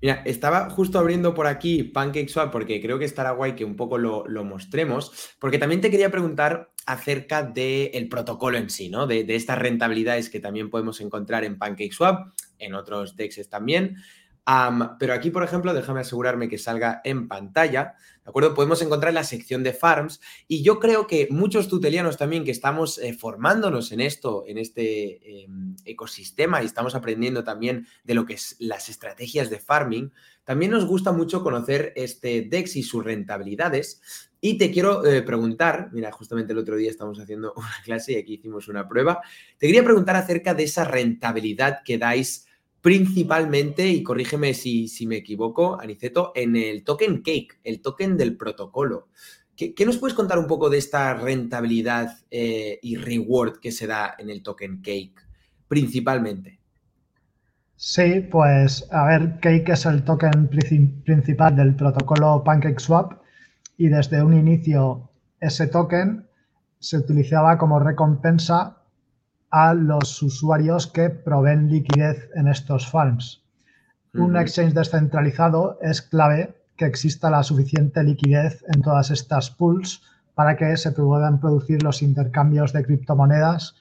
Mira, 0.00 0.22
estaba 0.24 0.70
justo 0.70 0.98
abriendo 0.98 1.34
por 1.34 1.46
aquí 1.46 1.82
PancakeSwap 1.82 2.50
porque 2.50 2.80
creo 2.80 2.98
que 2.98 3.04
estará 3.04 3.32
guay 3.32 3.54
que 3.54 3.66
un 3.66 3.76
poco 3.76 3.98
lo, 3.98 4.24
mostremos, 4.44 5.34
porque 5.38 5.58
también 5.58 5.82
te 5.82 5.90
quería 5.90 6.10
preguntar 6.10 6.70
acerca 6.86 7.42
del 7.42 8.08
protocolo 8.08 8.56
en 8.56 8.70
sí, 8.70 8.88
¿no? 8.88 9.06
De, 9.06 9.24
de, 9.24 9.36
estas 9.36 9.58
rentabilidades 9.58 10.30
que 10.30 10.40
también 10.40 10.70
podemos 10.70 11.02
encontrar 11.02 11.44
en 11.44 11.58
PancakeSwap, 11.58 12.32
en 12.58 12.74
otros 12.74 13.14
DEXs 13.14 13.50
también 13.50 13.96
pero 14.98 15.12
aquí, 15.12 15.30
por 15.30 15.44
ejemplo, 15.44 15.74
déjame 15.74 16.00
asegurarme 16.00 16.48
que 16.48 16.58
salga 16.58 17.00
en 17.04 17.28
pantalla, 17.28 17.94
¿de 18.24 18.30
acuerdo? 18.30 18.54
Podemos 18.54 18.82
encontrar 18.82 19.12
la 19.12 19.24
sección 19.24 19.62
de 19.62 19.72
farms 19.72 20.20
y 20.48 20.62
yo 20.62 20.80
creo 20.80 21.06
que 21.06 21.28
muchos 21.30 21.68
tutelianos 21.68 22.16
también 22.16 22.44
que 22.44 22.50
estamos 22.50 22.98
eh, 22.98 23.12
formándonos 23.12 23.92
en 23.92 24.00
esto, 24.00 24.44
en 24.46 24.58
este 24.58 25.42
em, 25.44 25.76
ecosistema 25.84 26.62
y 26.62 26.66
estamos 26.66 26.94
aprendiendo 26.94 27.44
también 27.44 27.86
de 28.02 28.14
lo 28.14 28.26
que 28.26 28.34
es 28.34 28.56
las 28.58 28.88
estrategias 28.88 29.50
de 29.50 29.60
farming, 29.60 30.12
también 30.44 30.72
nos 30.72 30.84
gusta 30.84 31.12
mucho 31.12 31.42
conocer 31.42 31.92
este 31.94 32.42
DEX 32.42 32.76
y 32.76 32.82
sus 32.82 33.04
rentabilidades. 33.04 34.00
Y 34.40 34.58
te 34.58 34.70
quiero 34.72 35.04
eh, 35.04 35.22
preguntar, 35.22 35.90
mira, 35.92 36.10
justamente 36.10 36.54
el 36.54 36.58
otro 36.58 36.76
día 36.76 36.90
estamos 36.90 37.20
haciendo 37.20 37.52
una 37.56 37.82
clase 37.84 38.12
y 38.12 38.16
aquí 38.16 38.34
hicimos 38.34 38.68
una 38.68 38.88
prueba, 38.88 39.20
te 39.58 39.66
quería 39.66 39.84
preguntar 39.84 40.16
acerca 40.16 40.54
de 40.54 40.64
esa 40.64 40.84
rentabilidad 40.84 41.80
que 41.84 41.98
dais 41.98 42.46
principalmente, 42.80 43.88
y 43.88 44.02
corrígeme 44.02 44.54
si, 44.54 44.88
si, 44.88 45.06
me 45.06 45.16
equivoco, 45.16 45.80
Aniceto, 45.80 46.32
en 46.34 46.56
el 46.56 46.84
token 46.84 47.22
cake, 47.22 47.60
el 47.64 47.82
token 47.82 48.16
del 48.16 48.36
protocolo. 48.36 49.08
¿Qué, 49.56 49.84
nos 49.84 49.98
puedes 49.98 50.16
contar 50.16 50.38
un 50.38 50.46
poco 50.46 50.70
de 50.70 50.78
esta 50.78 51.12
rentabilidad 51.12 52.16
eh, 52.30 52.78
y 52.82 52.96
reward 52.96 53.60
que 53.60 53.72
se 53.72 53.86
da 53.86 54.14
en 54.18 54.30
el 54.30 54.42
token 54.42 54.80
cake, 54.80 55.20
principalmente? 55.68 56.60
Sí, 57.76 58.26
pues 58.30 58.86
a 58.90 59.06
ver, 59.06 59.38
Cake 59.40 59.72
es 59.72 59.86
el 59.86 60.04
token 60.04 60.48
principal 60.48 61.56
del 61.56 61.74
protocolo 61.74 62.44
PancakeSwap 62.44 63.22
y 63.78 63.88
desde 63.88 64.22
un 64.22 64.34
inicio 64.34 65.10
ese 65.40 65.66
token 65.66 66.26
se 66.78 66.98
utilizaba 66.98 67.56
como 67.56 67.80
recompensa 67.80 68.79
a 69.50 69.74
los 69.74 70.22
usuarios 70.22 70.86
que 70.86 71.10
proveen 71.10 71.68
liquidez 71.68 72.30
en 72.34 72.48
estos 72.48 72.88
farms. 72.88 73.42
Un 74.14 74.36
exchange 74.36 74.74
descentralizado 74.74 75.78
es 75.82 76.02
clave 76.02 76.54
que 76.76 76.86
exista 76.86 77.30
la 77.30 77.42
suficiente 77.42 78.02
liquidez 78.02 78.64
en 78.74 78.82
todas 78.82 79.10
estas 79.10 79.50
pools 79.50 80.02
para 80.34 80.56
que 80.56 80.76
se 80.76 80.92
puedan 80.92 81.38
producir 81.38 81.82
los 81.82 82.02
intercambios 82.02 82.72
de 82.72 82.84
criptomonedas 82.84 83.76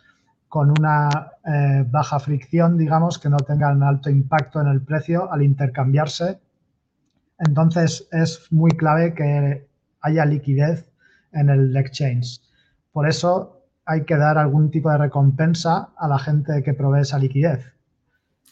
con 0.50 0.72
una 0.72 1.32
eh, 1.46 1.86
baja 1.90 2.20
fricción, 2.20 2.78
digamos, 2.78 3.20
que 3.20 3.30
no 3.30 3.38
tengan 3.38 3.82
alto 3.84 4.10
impacto 4.10 4.60
en 4.60 4.68
el 4.68 4.82
precio 4.82 5.32
al 5.32 5.44
intercambiarse. 5.44 6.40
Entonces 7.40 8.08
es 8.12 8.52
muy 8.52 8.72
clave 8.72 9.14
que 9.14 9.68
haya 10.02 10.26
liquidez 10.26 10.92
en 11.32 11.50
el 11.50 11.76
exchange. 11.78 12.42
Por 12.92 13.08
eso 13.08 13.59
hay 13.90 14.06
que 14.06 14.18
dar 14.18 14.38
algún 14.38 14.70
tipo 14.70 14.92
de 14.92 15.00
recompensa 15.00 15.90
a 15.98 16.08
la 16.08 16.20
gente 16.20 16.62
que 16.62 16.76
provee 16.76 17.02
esa 17.02 17.18
liquidez. 17.18 17.74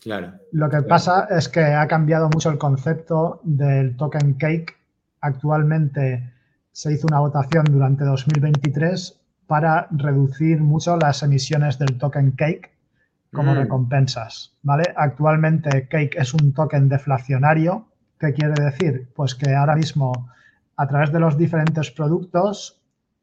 Claro. 0.01 0.33
Lo 0.51 0.67
que 0.67 0.81
pasa 0.81 1.27
es 1.29 1.47
que 1.47 1.63
ha 1.63 1.87
cambiado 1.87 2.27
mucho 2.33 2.49
el 2.49 2.57
concepto 2.57 3.39
del 3.43 3.95
token 3.97 4.33
cake. 4.33 4.75
Actualmente 5.21 6.33
se 6.71 6.91
hizo 6.91 7.05
una 7.05 7.19
votación 7.19 7.65
durante 7.65 8.03
2023 8.03 9.19
para 9.45 9.87
reducir 9.91 10.59
mucho 10.59 10.97
las 10.97 11.21
emisiones 11.21 11.77
del 11.77 11.99
token 11.99 12.31
cake 12.31 12.71
como 13.31 13.53
mm. 13.53 13.57
recompensas, 13.57 14.55
¿vale? 14.63 14.85
Actualmente 14.95 15.87
cake 15.87 16.15
es 16.17 16.33
un 16.33 16.51
token 16.51 16.89
deflacionario. 16.89 17.85
¿Qué 18.19 18.33
quiere 18.33 18.55
decir? 18.59 19.07
Pues 19.15 19.35
que 19.35 19.53
ahora 19.53 19.75
mismo 19.75 20.31
a 20.77 20.87
través 20.87 21.11
de 21.11 21.19
los 21.19 21.37
diferentes 21.37 21.91
productos 21.91 22.76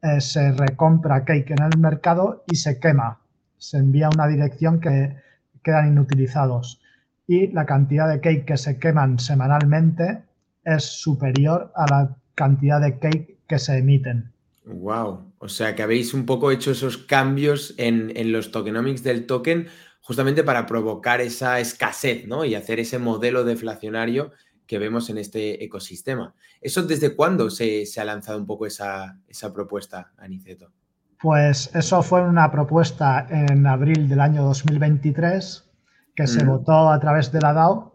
eh, 0.05 0.21
se 0.21 0.53
recompra 0.53 1.25
cake 1.25 1.53
en 1.53 1.63
el 1.63 1.79
mercado 1.79 2.45
y 2.47 2.57
se 2.57 2.79
quema. 2.79 3.21
Se 3.57 3.79
envía 3.79 4.09
a 4.09 4.11
una 4.15 4.29
dirección 4.29 4.79
que 4.79 5.17
quedan 5.63 5.89
inutilizados. 5.89 6.83
Y 7.27 7.47
la 7.53 7.65
cantidad 7.65 8.07
de 8.11 8.21
cake 8.21 8.45
que 8.45 8.59
se 8.59 8.79
queman 8.79 9.19
semanalmente 9.19 10.25
es 10.63 10.85
superior 10.85 11.73
a 11.75 11.87
la 11.91 12.17
cantidad 12.35 12.83
de 12.83 12.99
cake 12.99 13.39
que 13.49 13.59
se 13.59 13.79
emiten. 13.79 14.31
Wow, 14.67 15.33
o 15.39 15.49
sea 15.49 15.75
que 15.75 15.83
habéis 15.83 16.13
un 16.13 16.27
poco 16.27 16.51
hecho 16.51 16.73
esos 16.73 16.99
cambios 16.99 17.75
en, 17.79 18.13
en, 18.15 18.31
los 18.31 18.51
tokenomics 18.51 19.03
del 19.03 19.27
token 19.27 19.69
justamente 20.03 20.45
para 20.45 20.67
provocar 20.67 21.23
esa 21.23 21.61
escasez, 21.61 22.27
¿no? 22.27 22.45
Y 22.45 22.55
hacer 22.55 22.79
ese 22.79 22.99
modelo 22.99 23.45
deflacionario 23.45 24.33
que 24.67 24.79
vemos 24.79 25.11
en 25.11 25.19
este 25.19 25.63
ecosistema. 25.65 26.35
¿Eso 26.61 26.83
desde 26.83 27.15
cuándo 27.15 27.51
se, 27.51 27.85
ha 27.99 28.05
lanzado 28.05 28.39
un 28.39 28.47
poco 28.47 28.67
esa, 28.67 29.21
propuesta, 29.53 30.13
Aniceto? 30.19 30.73
Pues 31.21 31.75
eso 31.75 32.03
fue 32.03 32.23
una 32.23 32.51
propuesta 32.51 33.27
en 33.31 33.67
abril 33.67 34.09
del 34.09 34.21
año 34.21 34.43
2023 34.45 35.65
que 36.15 36.27
se 36.27 36.45
votó 36.45 36.91
a 36.91 37.01
través 37.01 37.33
de 37.33 37.41
la 37.41 37.53
DAO 37.53 37.95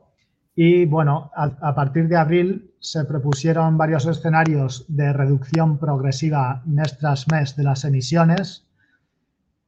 y 0.55 0.85
bueno, 0.85 1.31
a, 1.35 1.73
partir 1.73 2.09
de 2.09 2.17
abril 2.17 2.73
se 2.79 3.05
propusieron 3.05 3.77
varios 3.77 4.05
escenarios 4.05 4.83
de 4.89 5.13
reducción 5.13 5.77
progresiva 5.77 6.61
mes 6.65 6.97
tras 6.97 7.27
mes 7.31 7.55
de 7.55 7.63
las 7.63 7.85
emisiones 7.85 8.67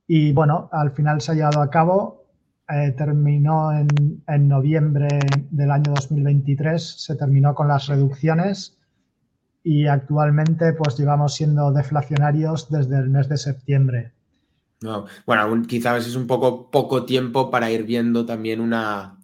y 0.05 0.34
bueno, 0.34 0.70
al 0.74 0.91
final 0.91 1.22
se 1.22 1.31
ha 1.31 1.36
llevado 1.36 1.62
a 1.62 1.70
cabo 1.70 2.21
eh, 2.74 2.92
terminó 2.92 3.72
en, 3.72 4.48
noviembre 4.48 5.08
del 5.50 5.72
año 5.72 5.92
2023, 5.94 6.82
se 6.82 7.16
terminó 7.16 7.54
con 7.54 7.68
las 7.68 7.88
reducciones 7.88 8.78
y 9.63 9.88
actualmente 9.88 10.74
pues 10.74 10.98
llevamos 10.98 11.36
siendo 11.36 11.72
deflacionarios 11.72 12.70
desde 12.70 12.98
el 12.98 13.10
mes 13.10 13.28
de 13.28 13.38
septiembre. 13.38 14.12
No, 14.82 15.06
bueno, 15.25 15.62
quizás 15.68 16.08
es 16.08 16.16
un 16.16 16.28
poco 16.28 16.72
poco 16.72 17.06
tiempo 17.06 17.51
para 17.51 17.70
ir 17.70 17.84
viendo 17.84 18.25
también 18.25 18.62
una, 18.62 19.20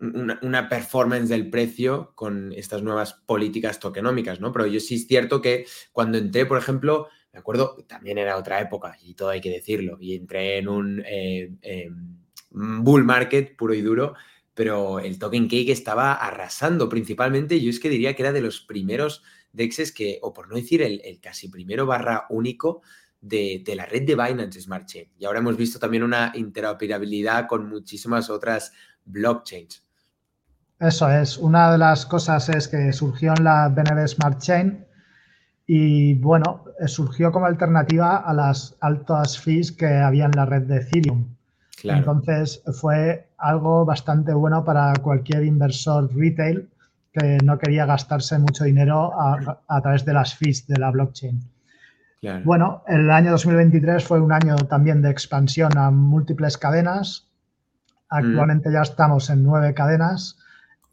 una, 0.00 0.68
performance 0.68 1.28
del 1.28 1.48
precio 1.50 2.12
con 2.14 2.52
estas 2.52 2.82
nuevas 2.82 3.14
políticas 3.14 3.78
tokenómicas, 3.78 4.40
¿no? 4.40 4.52
Pero 4.52 4.66
yo 4.66 4.80
sí 4.80 4.96
es 4.96 5.06
cierto 5.06 5.40
que 5.40 5.66
cuando 5.92 6.18
entré, 6.18 6.46
por 6.46 6.58
ejemplo, 6.58 7.08
me 7.32 7.38
acuerdo, 7.38 7.76
también 7.86 8.18
era 8.18 8.36
otra 8.36 8.60
época 8.60 8.96
y 9.02 9.14
todo 9.14 9.30
hay 9.30 9.40
que 9.40 9.50
decirlo, 9.50 9.98
y 10.00 10.16
entré 10.16 10.58
en 10.58 10.68
un... 10.68 11.02
Eh, 11.06 11.54
em, 11.62 12.17
bull 12.50 13.04
market 13.04 13.56
puro 13.56 13.74
y 13.74 13.82
duro, 13.82 14.14
pero 14.54 14.98
el 14.98 15.18
token 15.18 15.48
cake 15.48 15.70
estaba 15.70 16.14
arrasando 16.14 16.88
principalmente. 16.88 17.60
Yo 17.60 17.70
es 17.70 17.80
que 17.80 17.88
diría 17.88 18.14
que 18.14 18.22
era 18.22 18.32
de 18.32 18.40
los 18.40 18.60
primeros 18.60 19.22
DEXs 19.52 19.92
que, 19.92 20.18
o 20.22 20.32
por 20.32 20.48
no 20.48 20.56
decir 20.56 20.82
el, 20.82 21.00
casi 21.20 21.48
primero 21.48 21.86
barra 21.86 22.26
único 22.30 22.82
de, 23.20 23.62
la 23.76 23.86
red 23.86 24.02
de 24.02 24.14
Binance 24.14 24.60
Smart 24.60 24.86
Chain. 24.86 25.08
Y 25.18 25.24
ahora 25.24 25.40
hemos 25.40 25.56
visto 25.56 25.78
también 25.78 26.02
una 26.02 26.32
interoperabilidad 26.34 27.46
con 27.46 27.68
muchísimas 27.68 28.30
otras 28.30 28.72
blockchains. 29.04 29.84
Eso 30.80 31.10
es. 31.10 31.38
Una 31.38 31.72
de 31.72 31.78
las 31.78 32.06
cosas 32.06 32.48
es 32.48 32.68
que 32.68 32.92
surgió 32.92 33.34
en 33.36 33.44
la 33.44 33.68
BNB 33.68 34.06
Smart 34.06 34.40
Chain 34.40 34.86
y 35.66 36.14
bueno, 36.14 36.64
surgió 36.86 37.32
como 37.32 37.46
alternativa 37.46 38.16
a 38.16 38.32
las 38.32 38.76
altas 38.80 39.38
fees 39.38 39.72
que 39.72 39.86
había 39.86 40.26
en 40.26 40.32
la 40.32 40.46
red 40.46 40.62
de 40.62 40.78
Ethereum. 40.78 41.37
Entonces 41.84 42.62
fue 42.72 43.28
algo 43.38 43.84
bastante 43.84 44.32
bueno 44.34 44.64
para 44.64 44.92
cualquier 45.02 45.44
inversor 45.44 46.14
retail 46.14 46.68
que 47.12 47.38
no 47.44 47.58
quería 47.58 47.86
gastarse 47.86 48.38
mucho 48.38 48.64
dinero 48.64 49.12
a, 49.18 49.80
través 49.80 50.04
de 50.04 50.12
las 50.12 50.34
fees 50.34 50.66
de 50.66 50.78
la 50.78 50.90
blockchain. 50.90 51.40
Bueno, 52.44 52.82
el 52.88 53.10
año 53.10 53.30
2023 53.30 54.04
fue 54.04 54.20
un 54.20 54.32
año 54.32 54.56
también 54.56 55.02
de 55.02 55.10
expansión 55.10 55.76
a 55.78 55.90
múltiples 55.90 56.58
cadenas. 56.58 57.28
Actualmente 58.08 58.72
ya 58.72 58.82
estamos 58.82 59.30
en 59.30 59.44
nueve 59.44 59.72
cadenas 59.74 60.36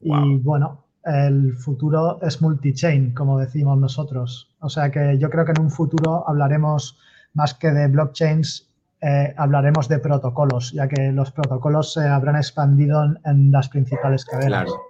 y 0.01 0.37
bueno, 0.37 0.85
el 1.03 1.55
futuro 1.55 2.19
es 2.21 2.41
multi-chain, 2.41 3.13
como 3.13 3.39
decimos 3.39 3.77
nosotros. 3.77 4.49
O 4.59 4.69
sea 4.69 4.91
que 4.91 5.17
yo 5.17 5.29
creo 5.29 5.45
que 5.45 5.51
en 5.51 5.61
un 5.61 5.71
futuro 5.71 6.27
hablaremos 6.27 6.97
más 7.33 7.53
que 7.53 7.71
de 7.71 7.87
blockchains, 7.87 8.69
eh, 9.01 9.33
hablaremos 9.37 9.87
de 9.87 9.99
protocolos, 9.99 10.71
ya 10.71 10.87
que 10.87 11.11
los 11.11 11.31
protocolos 11.31 11.93
se 11.93 12.07
habrán 12.07 12.37
expandido 12.37 13.03
en, 13.23 13.51
las 13.51 13.69
principales 13.69 14.25
cadenas. 14.25 14.65
Claro. 14.65 14.81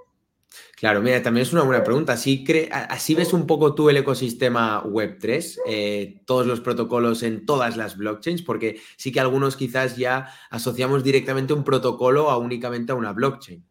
Claro, 0.77 1.01
mira, 1.01 1.21
también 1.21 1.45
es 1.45 1.53
una 1.53 1.63
buena 1.63 1.83
pregunta. 1.83 2.13
¿Así, 2.13 2.45
así 2.71 3.15
ves 3.15 3.33
un 3.33 3.47
poco 3.47 3.73
tú 3.73 3.89
el 3.89 3.97
ecosistema 3.97 4.83
Web3, 4.83 5.57
eh, 5.67 6.21
todos 6.25 6.45
los 6.45 6.61
protocolos 6.61 7.23
en 7.23 7.45
todas 7.45 7.77
las 7.77 7.97
blockchains? 7.97 8.41
Porque 8.41 8.77
sí 8.97 9.11
que 9.11 9.19
algunos 9.19 9.55
quizás 9.55 9.95
ya 9.97 10.27
asociamos 10.49 11.03
directamente 11.03 11.53
un 11.53 11.63
protocolo 11.63 12.29
a 12.29 12.37
únicamente 12.37 12.91
a 12.91 12.95
una 12.95 13.13
blockchain. 13.13 13.65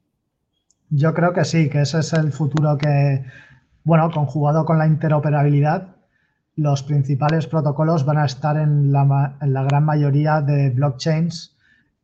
Yo 0.90 1.14
creo 1.14 1.32
que 1.32 1.44
sí, 1.44 1.68
que 1.68 1.82
ese 1.82 2.00
es 2.00 2.12
el 2.12 2.32
futuro 2.32 2.76
que, 2.78 3.24
bueno, 3.84 4.10
conjugado 4.10 4.64
con 4.64 4.78
la 4.78 4.86
interoperabilidad, 4.86 5.93
los 6.56 6.82
principales 6.82 7.46
protocolos 7.46 8.04
van 8.04 8.18
a 8.18 8.26
estar 8.26 8.56
en 8.56 8.92
la, 8.92 9.36
en 9.40 9.52
la 9.52 9.64
gran 9.64 9.84
mayoría 9.84 10.40
de 10.40 10.70
blockchains 10.70 11.56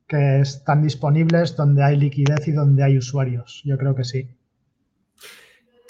que 0.06 0.40
están 0.40 0.82
disponibles 0.82 1.54
donde 1.54 1.84
hay 1.84 1.96
liquidez 1.96 2.48
y 2.48 2.52
donde 2.52 2.82
hay 2.82 2.98
usuarios. 2.98 3.62
Yo 3.64 3.78
creo 3.78 3.94
que 3.94 4.04
sí. 4.04 4.28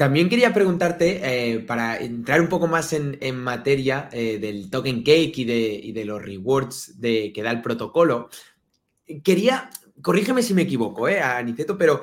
También 0.00 0.30
quería 0.30 0.54
preguntarte, 0.54 1.20
eh, 1.22 1.60
para 1.60 1.98
entrar 1.98 2.40
un 2.40 2.48
poco 2.48 2.66
más 2.66 2.94
en, 2.94 3.36
materia 3.36 4.08
eh, 4.12 4.38
del 4.38 4.70
token 4.70 5.02
cake 5.02 5.36
y 5.36 5.92
de, 5.92 6.04
los 6.06 6.22
rewards 6.22 6.98
de, 6.98 7.32
que 7.34 7.42
da 7.42 7.50
el 7.50 7.60
protocolo, 7.60 8.30
quería, 9.22 9.68
corrígeme 10.00 10.42
si 10.42 10.54
me 10.54 10.62
equivoco, 10.62 11.06
eh, 11.06 11.20
Aniceto, 11.20 11.76
pero 11.76 12.02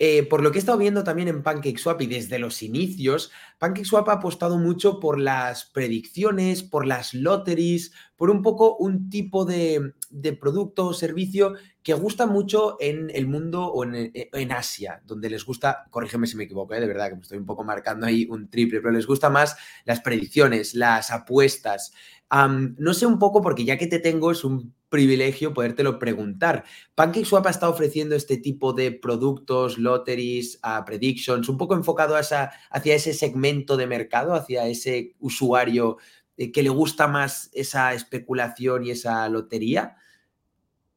eh, 0.00 0.22
por 0.22 0.42
lo 0.42 0.52
que 0.52 0.58
he 0.58 0.60
estado 0.60 0.78
viendo 0.78 1.02
también 1.02 1.26
en 1.26 1.42
PancakeSwap 1.42 2.02
y 2.02 2.06
desde 2.06 2.38
los 2.38 2.62
inicios, 2.62 3.32
PancakeSwap 3.58 4.08
ha 4.08 4.12
apostado 4.12 4.56
mucho 4.56 5.00
por 5.00 5.18
las 5.18 5.64
predicciones, 5.64 6.62
por 6.62 6.86
las 6.86 7.14
lotteries, 7.14 7.92
por 8.14 8.30
un 8.30 8.42
poco 8.42 8.76
un 8.76 9.10
tipo 9.10 9.44
de, 9.44 9.94
producto 10.40 10.86
o 10.86 10.94
servicio 10.94 11.54
que 11.82 11.94
gusta 11.94 12.26
mucho 12.26 12.76
en 12.78 13.10
el 13.10 13.26
mundo 13.26 13.66
o 13.66 13.82
en, 13.82 14.12
en 14.14 14.52
Asia, 14.52 15.02
donde 15.04 15.30
les 15.30 15.44
gusta, 15.44 15.86
corrígeme 15.90 16.28
si 16.28 16.36
me 16.36 16.44
equivoco, 16.44 16.74
¿eh? 16.74 16.80
de 16.80 16.86
verdad 16.86 17.08
que 17.08 17.16
me 17.16 17.22
estoy 17.22 17.38
un 17.38 17.46
poco 17.46 17.64
marcando 17.64 18.06
ahí 18.06 18.26
un 18.30 18.48
triple, 18.48 18.80
pero 18.80 18.92
les 18.92 19.06
gusta 19.06 19.30
más 19.30 19.56
las 19.84 20.00
predicciones, 20.00 20.74
las 20.74 21.10
apuestas. 21.10 21.92
no 22.30 22.94
sé 22.94 23.04
un 23.04 23.18
poco, 23.18 23.42
porque 23.42 23.64
ya 23.64 23.76
que 23.76 23.88
te 23.88 23.98
tengo, 23.98 24.30
es 24.30 24.44
un 24.44 24.77
privilegio 24.88 25.54
podértelo 25.54 25.98
preguntar. 25.98 26.64
PancakeSwap 26.94 27.46
ha 27.46 27.50
estado 27.50 27.72
ofreciendo 27.72 28.14
este 28.14 28.36
tipo 28.36 28.72
de 28.72 28.92
productos, 28.92 29.78
lotteries, 29.78 30.60
uh, 30.64 30.84
predictions, 30.84 31.48
un 31.48 31.58
poco 31.58 31.74
enfocado 31.74 32.16
hacia, 32.16 32.50
ese 32.84 33.12
segmento 33.12 33.76
de 33.76 33.86
mercado, 33.86 34.34
hacia 34.34 34.66
ese 34.66 35.14
usuario 35.20 35.98
eh, 36.36 36.52
que 36.52 36.62
le 36.62 36.70
gusta 36.70 37.08
más 37.08 37.50
esa 37.52 37.92
especulación 37.92 38.84
y 38.84 38.90
esa 38.90 39.28
lotería. 39.28 39.96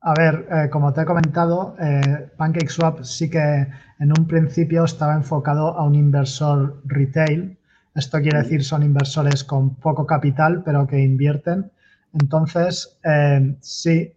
A 0.03 0.13
ver, 0.15 0.47
eh, 0.51 0.69
como 0.71 0.93
te 0.93 1.01
he 1.01 1.05
comentado, 1.05 1.75
eh, 1.79 2.31
PancakeSwap 2.35 3.03
sí 3.03 3.29
que 3.29 3.67
en 3.99 4.09
un 4.17 4.25
principio 4.27 4.83
estaba 4.83 5.13
enfocado 5.13 5.77
a 5.77 5.83
un 5.83 5.93
inversor 5.93 6.81
retail. 6.85 7.59
Esto 7.93 8.19
quiere 8.19 8.39
decir 8.39 8.63
son 8.63 8.81
inversores 8.81 9.43
con 9.43 9.75
poco 9.75 10.07
capital, 10.07 10.63
pero 10.63 10.87
que 10.87 10.99
invierten 10.99 11.71
entonces, 12.13 12.97
eh, 13.03 13.55
sí, 13.61 14.13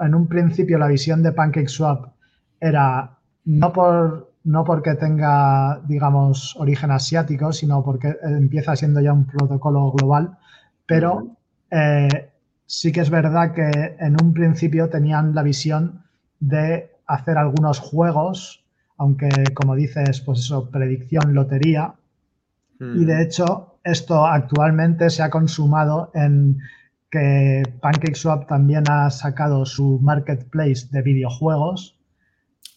en 0.00 0.14
un 0.14 0.26
principio 0.26 0.78
la 0.78 0.88
visión 0.88 1.22
de 1.22 1.32
PancakeSwap 1.32 2.12
era 2.60 3.18
no, 3.44 3.72
por, 3.72 4.32
no 4.44 4.64
porque 4.64 4.94
tenga, 4.94 5.80
digamos, 5.86 6.56
origen 6.56 6.90
asiático, 6.90 7.52
sino 7.52 7.82
porque 7.84 8.16
empieza 8.22 8.76
siendo 8.76 9.00
ya 9.00 9.12
un 9.12 9.26
protocolo 9.26 9.92
global, 9.92 10.36
pero 10.86 11.36
eh, 11.70 12.30
sí 12.66 12.92
que 12.92 13.00
es 13.00 13.10
verdad 13.10 13.52
que 13.52 13.96
en 13.98 14.16
un 14.22 14.32
principio 14.32 14.88
tenían 14.88 15.34
la 15.34 15.42
visión 15.42 16.02
de 16.40 16.90
hacer 17.06 17.38
algunos 17.38 17.78
juegos, 17.78 18.64
aunque 18.96 19.28
como 19.54 19.74
dices, 19.74 20.20
pues 20.20 20.40
eso, 20.40 20.70
predicción, 20.70 21.34
lotería, 21.34 21.94
y 22.80 23.04
de 23.04 23.22
hecho 23.22 23.78
esto 23.82 24.24
actualmente 24.24 25.10
se 25.10 25.24
ha 25.24 25.30
consumado 25.30 26.12
en 26.14 26.58
que 27.10 27.62
PancakeSwap 27.80 28.46
también 28.46 28.84
ha 28.90 29.10
sacado 29.10 29.64
su 29.64 29.98
marketplace 30.00 30.88
de 30.90 31.02
videojuegos, 31.02 31.98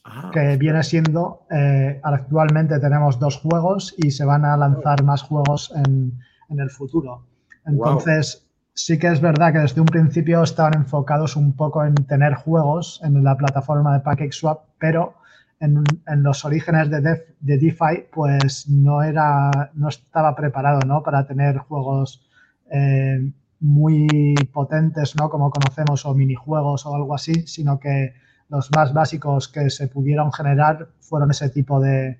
ah, 0.05 0.31
que 0.33 0.57
viene 0.57 0.83
siendo, 0.83 1.45
eh, 1.51 1.99
actualmente 2.03 2.79
tenemos 2.79 3.19
dos 3.19 3.37
juegos 3.37 3.93
y 3.97 4.11
se 4.11 4.25
van 4.25 4.45
a 4.45 4.55
lanzar 4.55 5.03
más 5.03 5.21
juegos 5.23 5.73
en, 5.75 6.19
el 6.49 6.69
futuro. 6.69 7.25
Entonces, 7.65 8.45
sí 8.73 8.99
que 8.99 9.07
es 9.07 9.21
verdad 9.21 9.53
que 9.53 9.59
desde 9.59 9.79
un 9.79 9.87
principio 9.87 10.43
estaban 10.43 10.73
enfocados 10.73 11.37
un 11.37 11.53
poco 11.55 11.85
en 11.85 11.95
tener 11.95 12.33
juegos 12.33 12.99
en 13.05 13.23
la 13.23 13.37
plataforma 13.37 13.93
de 13.93 14.01
PancakeSwap, 14.01 14.65
pero 14.77 15.13
en, 15.61 15.83
los 16.23 16.43
orígenes 16.43 16.89
de, 16.89 17.01
de, 17.39 17.57
DeFi, 17.57 18.07
pues 18.11 18.67
no, 18.67 19.01
era, 19.01 19.71
no 19.75 19.87
estaba 19.87 20.35
preparado 20.35 20.79
¿no? 20.85 21.03
para 21.03 21.25
tener 21.25 21.57
juegos 21.59 22.27
eh, 22.69 23.31
muy 23.61 24.35
potentes, 24.51 25.15
¿no? 25.15 25.29
Como 25.29 25.51
conocemos, 25.51 26.05
o 26.05 26.13
minijuegos 26.13 26.85
o 26.85 26.95
algo 26.95 27.13
así, 27.13 27.47
sino 27.47 27.79
que 27.79 28.13
los 28.49 28.69
más 28.75 28.91
básicos 28.93 29.47
que 29.47 29.69
se 29.69 29.87
pudieron 29.87 30.33
generar 30.33 30.89
fueron 30.99 31.31
ese 31.31 31.49
tipo 31.49 31.79
de, 31.79 32.17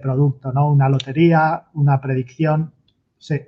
producto, 0.00 0.52
¿no? 0.52 0.70
Una 0.70 0.88
lotería, 0.88 1.64
una 1.74 2.00
predicción, 2.00 2.72
sí. 3.18 3.40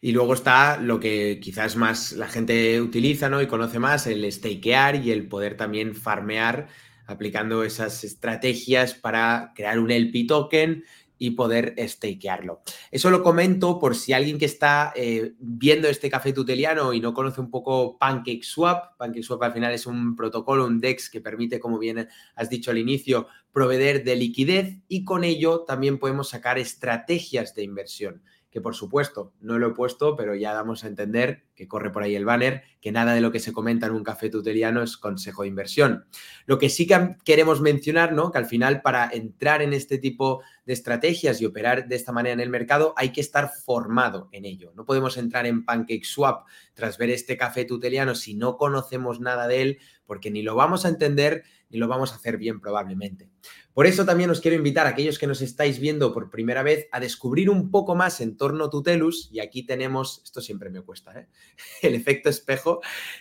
Y 0.00 0.12
luego 0.12 0.34
está 0.34 0.78
lo 0.78 0.98
que 1.00 1.38
quizás 1.40 1.76
más 1.76 2.12
la 2.12 2.28
gente 2.28 2.80
utiliza, 2.80 3.28
¿no? 3.28 3.42
Y 3.42 3.46
conoce 3.46 3.78
más, 3.78 4.06
el 4.06 4.30
stakear 4.30 4.96
y 4.96 5.10
el 5.10 5.28
poder 5.28 5.56
también 5.56 5.94
farmear 5.94 6.68
aplicando 7.06 7.64
esas 7.64 8.02
estrategias 8.04 8.94
para 8.94 9.52
crear 9.54 9.78
un 9.78 9.90
LP 9.90 10.24
token 10.26 10.84
y 11.18 11.32
poder 11.32 11.74
stakearlo. 11.88 12.62
Eso 12.90 13.10
lo 13.10 13.22
comento 13.22 13.78
por 13.78 13.94
si 13.94 14.12
alguien 14.12 14.38
que 14.38 14.44
está 14.44 14.92
eh, 14.96 15.34
viendo 15.38 15.88
este 15.88 16.10
café 16.10 16.32
tuteliano 16.32 16.92
y 16.92 17.00
no 17.00 17.14
conoce 17.14 17.40
un 17.40 17.50
poco 17.50 17.96
PancakeSwap. 17.98 18.96
PancakeSwap 18.98 19.42
al 19.42 19.52
final 19.52 19.72
es 19.72 19.86
un 19.86 20.16
protocolo, 20.16 20.66
un 20.66 20.80
DEX 20.80 21.10
que 21.10 21.20
permite, 21.20 21.60
como 21.60 21.78
bien 21.78 22.08
has 22.34 22.50
dicho 22.50 22.70
al 22.70 22.78
inicio, 22.78 23.28
proveer 23.52 24.04
de 24.04 24.16
liquidez 24.16 24.78
y 24.88 25.04
con 25.04 25.24
ello 25.24 25.64
también 25.64 25.98
podemos 25.98 26.28
sacar 26.28 26.58
estrategias 26.58 27.54
de 27.54 27.62
inversión 27.62 28.22
que 28.54 28.60
por 28.60 28.76
supuesto 28.76 29.32
no 29.40 29.58
lo 29.58 29.66
he 29.66 29.74
puesto, 29.74 30.14
pero 30.14 30.36
ya 30.36 30.54
damos 30.54 30.84
a 30.84 30.86
entender 30.86 31.42
que 31.56 31.66
corre 31.66 31.90
por 31.90 32.04
ahí 32.04 32.14
el 32.14 32.24
banner, 32.24 32.62
que 32.80 32.92
nada 32.92 33.12
de 33.12 33.20
lo 33.20 33.32
que 33.32 33.40
se 33.40 33.52
comenta 33.52 33.86
en 33.86 33.94
un 33.94 34.04
café 34.04 34.30
tuteliano 34.30 34.80
es 34.80 34.96
consejo 34.96 35.42
de 35.42 35.48
inversión. 35.48 36.06
Lo 36.46 36.56
que 36.56 36.68
sí 36.68 36.86
que 36.86 37.16
queremos 37.24 37.60
mencionar, 37.60 38.12
¿no? 38.12 38.30
Que 38.30 38.38
al 38.38 38.46
final 38.46 38.80
para 38.80 39.10
entrar 39.12 39.60
en 39.60 39.72
este 39.72 39.98
tipo 39.98 40.40
de 40.66 40.72
estrategias 40.72 41.40
y 41.40 41.46
operar 41.46 41.88
de 41.88 41.96
esta 41.96 42.12
manera 42.12 42.34
en 42.34 42.38
el 42.38 42.48
mercado 42.48 42.94
hay 42.96 43.10
que 43.10 43.20
estar 43.20 43.50
formado 43.50 44.28
en 44.30 44.44
ello. 44.44 44.72
No 44.76 44.84
podemos 44.84 45.16
entrar 45.16 45.46
en 45.46 45.64
PancakeSwap 45.64 46.46
tras 46.74 46.96
ver 46.96 47.10
este 47.10 47.36
café 47.36 47.64
tuteliano 47.64 48.14
si 48.14 48.34
no 48.34 48.56
conocemos 48.56 49.18
nada 49.18 49.48
de 49.48 49.62
él, 49.62 49.78
porque 50.06 50.30
ni 50.30 50.42
lo 50.42 50.54
vamos 50.54 50.84
a 50.84 50.88
entender 50.88 51.44
ni 51.74 51.78
lo 51.78 51.88
vamos 51.88 52.12
a 52.12 52.16
hacer 52.16 52.36
bien 52.36 52.60
probablemente. 52.60 53.28
Por 53.72 53.86
eso 53.86 54.04
también 54.04 54.30
os 54.30 54.40
quiero 54.40 54.56
invitar 54.56 54.86
a 54.86 54.90
aquellos 54.90 55.18
que 55.18 55.26
nos 55.26 55.42
estáis 55.42 55.80
viendo 55.80 56.14
por 56.14 56.30
primera 56.30 56.62
vez 56.62 56.86
a 56.92 57.00
descubrir 57.00 57.50
un 57.50 57.72
poco 57.72 57.96
más 57.96 58.20
en 58.20 58.36
torno 58.36 58.66
a 58.66 58.70
Tutelus. 58.70 59.28
Y 59.32 59.40
aquí 59.40 59.64
tenemos, 59.64 60.22
esto 60.24 60.40
siempre 60.40 60.70
me 60.70 60.82
cuesta, 60.82 61.18
¿eh? 61.18 61.28
el 61.82 61.94
efecto 61.94 62.28
espejo. 62.28 62.80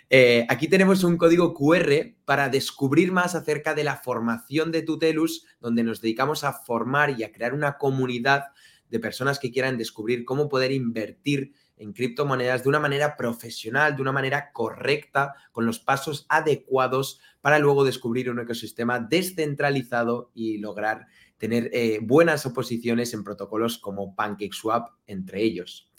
Eh, 0.10 0.46
aquí 0.50 0.68
tenemos 0.68 1.04
un 1.04 1.18
código 1.18 1.54
QR 1.54 2.14
para 2.26 2.50
descubrir 2.50 3.12
más 3.12 3.34
acerca 3.34 3.74
de 3.74 3.84
la 3.84 3.98
formación 3.98 4.72
de 4.72 4.84
Tutelus, 4.84 5.46
donde 5.60 5.84
nos 5.84 6.02
dedicamos 6.02 6.44
a 6.44 6.54
formar 6.54 7.20
y 7.20 7.24
a 7.24 7.32
crear 7.32 7.54
una 7.56 7.78
comunidad 7.80 8.46
de 8.90 9.00
personas 9.00 9.40
que 9.40 9.52
quieran 9.52 9.80
descubrir 9.80 10.24
cómo 10.24 10.50
poder 10.50 10.72
invertir 10.72 11.54
en 11.78 11.94
criptomonedas 11.94 12.64
de 12.64 12.70
una 12.70 12.80
manera 12.80 13.16
profesional, 13.16 13.96
de 13.96 14.02
una 14.02 14.12
manera 14.12 14.52
correcta, 14.52 15.36
con 15.52 15.66
los 15.66 15.80
pasos 15.80 16.26
adecuados 16.30 17.20
para 17.42 17.60
luego 17.60 17.84
descubrir 17.84 18.30
un 18.30 18.40
ecosistema 18.40 19.00
descentralizado 19.00 20.32
y 20.34 20.58
lograr 20.58 21.08
tener 21.38 21.70
eh, 21.74 22.00
buenas 22.02 22.46
oposiciones 22.46 23.14
en 23.14 23.24
protocolos 23.24 23.78
como 23.78 24.16
PancakeSwap 24.16 24.90
entre 25.08 25.42
ellos. 25.42 25.90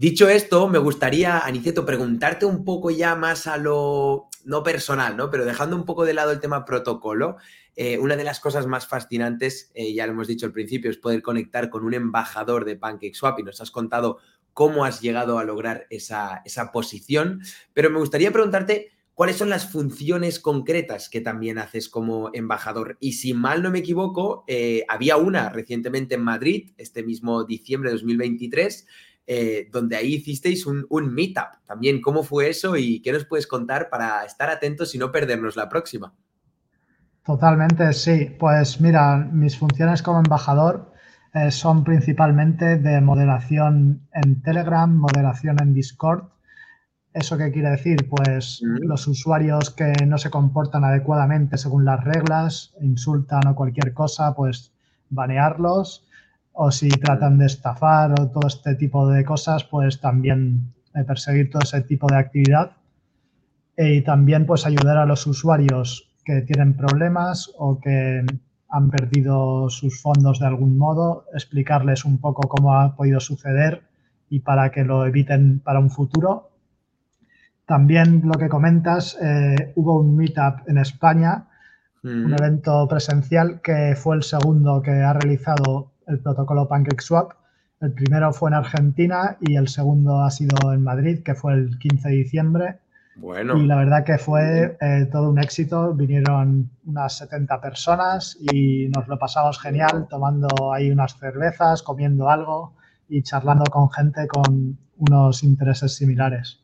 Dicho 0.00 0.30
esto, 0.30 0.66
me 0.66 0.78
gustaría, 0.78 1.40
Aniceto, 1.40 1.84
preguntarte 1.84 2.46
un 2.46 2.64
poco 2.64 2.90
ya 2.90 3.14
más 3.14 3.46
a 3.46 3.58
lo 3.58 4.30
no 4.46 4.62
personal, 4.62 5.14
¿no? 5.14 5.30
Pero 5.30 5.44
dejando 5.44 5.76
un 5.76 5.84
poco 5.84 6.06
de 6.06 6.14
lado 6.14 6.32
el 6.32 6.40
tema 6.40 6.64
protocolo, 6.64 7.36
eh, 7.76 7.98
una 7.98 8.16
de 8.16 8.24
las 8.24 8.40
cosas 8.40 8.66
más 8.66 8.86
fascinantes, 8.86 9.70
eh, 9.74 9.92
ya 9.92 10.06
lo 10.06 10.12
hemos 10.12 10.26
dicho 10.26 10.46
al 10.46 10.52
principio, 10.52 10.90
es 10.90 10.96
poder 10.96 11.20
conectar 11.20 11.68
con 11.68 11.84
un 11.84 11.92
embajador 11.92 12.64
de 12.64 12.76
PancakeSwap 12.76 13.38
y 13.40 13.42
nos 13.42 13.60
has 13.60 13.70
contado 13.70 14.18
cómo 14.52 14.84
has 14.84 15.00
llegado 15.00 15.38
a 15.38 15.44
lograr 15.44 15.86
esa, 15.90 16.42
esa 16.44 16.72
posición. 16.72 17.40
Pero 17.72 17.90
me 17.90 17.98
gustaría 17.98 18.32
preguntarte 18.32 18.92
¿cuáles 19.20 19.36
son 19.36 19.50
las 19.50 19.70
funciones 19.70 20.40
concretas 20.40 21.10
que 21.10 21.20
también 21.20 21.58
haces 21.58 21.90
como 21.90 22.30
embajador? 22.32 22.96
Y 23.00 23.12
si 23.12 23.34
mal 23.34 23.62
no 23.62 23.70
me 23.70 23.80
equivoco, 23.80 24.44
eh, 24.46 24.82
había 24.88 25.18
una 25.18 25.50
recientemente 25.50 26.14
en 26.14 26.22
Madrid, 26.22 26.70
este 26.78 27.02
mismo 27.02 27.44
diciembre 27.44 27.90
de 27.90 27.96
2023, 27.96 28.86
eh, 29.26 29.68
donde 29.70 29.96
ahí 29.96 30.14
hicisteis 30.14 30.64
un, 30.64 30.86
un, 30.88 31.12
meetup 31.12 31.62
también. 31.66 32.00
¿Cómo 32.00 32.22
fue 32.22 32.48
eso 32.48 32.78
y 32.78 33.02
qué 33.02 33.12
nos 33.12 33.26
puedes 33.26 33.46
contar 33.46 33.90
para 33.90 34.24
estar 34.24 34.48
atentos 34.48 34.94
y 34.94 34.98
no 34.98 35.12
perdernos 35.12 35.54
la 35.54 35.68
próxima? 35.68 36.14
Totalmente, 37.22 37.92
sí. 37.92 38.34
Pues 38.38 38.80
mira, 38.80 39.18
mis 39.18 39.54
funciones 39.58 40.00
como 40.00 40.20
embajador 40.20 40.89
eh, 41.32 41.50
son 41.52 41.84
principalmente 41.84 42.78
de 42.78 43.00
moderación 43.00 44.08
en 44.12 44.42
Telegram, 44.42 44.92
moderación 44.92 45.58
en 45.62 45.74
Discord. 45.74 46.24
¿Eso 47.12 47.38
qué 47.38 47.52
quiere 47.52 47.70
decir? 47.70 48.08
Pues 48.08 48.60
los 48.62 49.06
usuarios 49.06 49.70
que 49.70 49.92
no 50.06 50.18
se 50.18 50.30
comportan 50.30 50.84
adecuadamente 50.84 51.56
según 51.56 51.84
las 51.84 52.02
reglas, 52.02 52.74
insultan 52.80 53.46
o 53.46 53.54
cualquier 53.54 53.92
cosa, 53.94 54.34
pues 54.34 54.72
banearlos. 55.08 56.04
O 56.52 56.70
si 56.72 56.88
tratan 56.88 57.38
de 57.38 57.46
estafar 57.46 58.12
o 58.20 58.28
todo 58.28 58.48
este 58.48 58.74
tipo 58.74 59.08
de 59.08 59.24
cosas, 59.24 59.64
pues 59.64 60.00
también 60.00 60.72
eh, 60.94 61.04
perseguir 61.04 61.48
todo 61.50 61.62
ese 61.62 61.80
tipo 61.82 62.08
de 62.08 62.16
actividad. 62.16 62.72
Y 63.76 64.02
también 64.02 64.46
pues 64.46 64.66
ayudar 64.66 64.96
a 64.96 65.06
los 65.06 65.26
usuarios 65.26 66.10
que 66.24 66.42
tienen 66.42 66.74
problemas 66.76 67.50
o 67.56 67.80
que 67.80 68.24
han 68.70 68.90
perdido 68.90 69.68
sus 69.68 70.00
fondos 70.00 70.38
de 70.38 70.46
algún 70.46 70.78
modo, 70.78 71.24
explicarles 71.34 72.04
un 72.04 72.18
poco 72.18 72.48
cómo 72.48 72.74
ha 72.74 72.94
podido 72.94 73.20
suceder 73.20 73.82
y 74.28 74.40
para 74.40 74.70
que 74.70 74.84
lo 74.84 75.04
eviten 75.06 75.60
para 75.60 75.80
un 75.80 75.90
futuro. 75.90 76.50
También 77.66 78.22
lo 78.24 78.32
que 78.32 78.48
comentas, 78.48 79.18
eh, 79.20 79.72
hubo 79.76 80.00
un 80.00 80.16
meetup 80.16 80.68
en 80.68 80.78
España, 80.78 81.46
un 82.02 82.32
evento 82.32 82.88
presencial 82.88 83.60
que 83.60 83.94
fue 83.94 84.16
el 84.16 84.22
segundo 84.22 84.80
que 84.80 84.90
ha 84.90 85.12
realizado 85.12 85.92
el 86.06 86.18
protocolo 86.18 86.66
PancakeSwap. 86.66 87.32
El 87.80 87.92
primero 87.92 88.32
fue 88.32 88.50
en 88.50 88.54
Argentina 88.54 89.36
y 89.40 89.56
el 89.56 89.68
segundo 89.68 90.22
ha 90.22 90.30
sido 90.30 90.72
en 90.72 90.82
Madrid, 90.82 91.22
que 91.22 91.34
fue 91.34 91.52
el 91.54 91.78
15 91.78 92.08
de 92.08 92.14
diciembre. 92.14 92.78
Bueno. 93.16 93.56
Y 93.58 93.66
la 93.66 93.76
verdad 93.76 94.04
que 94.04 94.18
fue 94.18 94.76
eh, 94.80 95.08
todo 95.10 95.30
un 95.30 95.38
éxito. 95.38 95.92
Vinieron 95.94 96.70
unas 96.86 97.18
70 97.18 97.60
personas 97.60 98.38
y 98.40 98.88
nos 98.88 99.08
lo 99.08 99.18
pasamos 99.18 99.60
genial 99.60 100.06
tomando 100.08 100.72
ahí 100.72 100.90
unas 100.90 101.18
cervezas, 101.18 101.82
comiendo 101.82 102.28
algo 102.30 102.74
y 103.08 103.22
charlando 103.22 103.64
con 103.70 103.90
gente 103.90 104.26
con 104.28 104.78
unos 104.96 105.42
intereses 105.42 105.94
similares. 105.94 106.60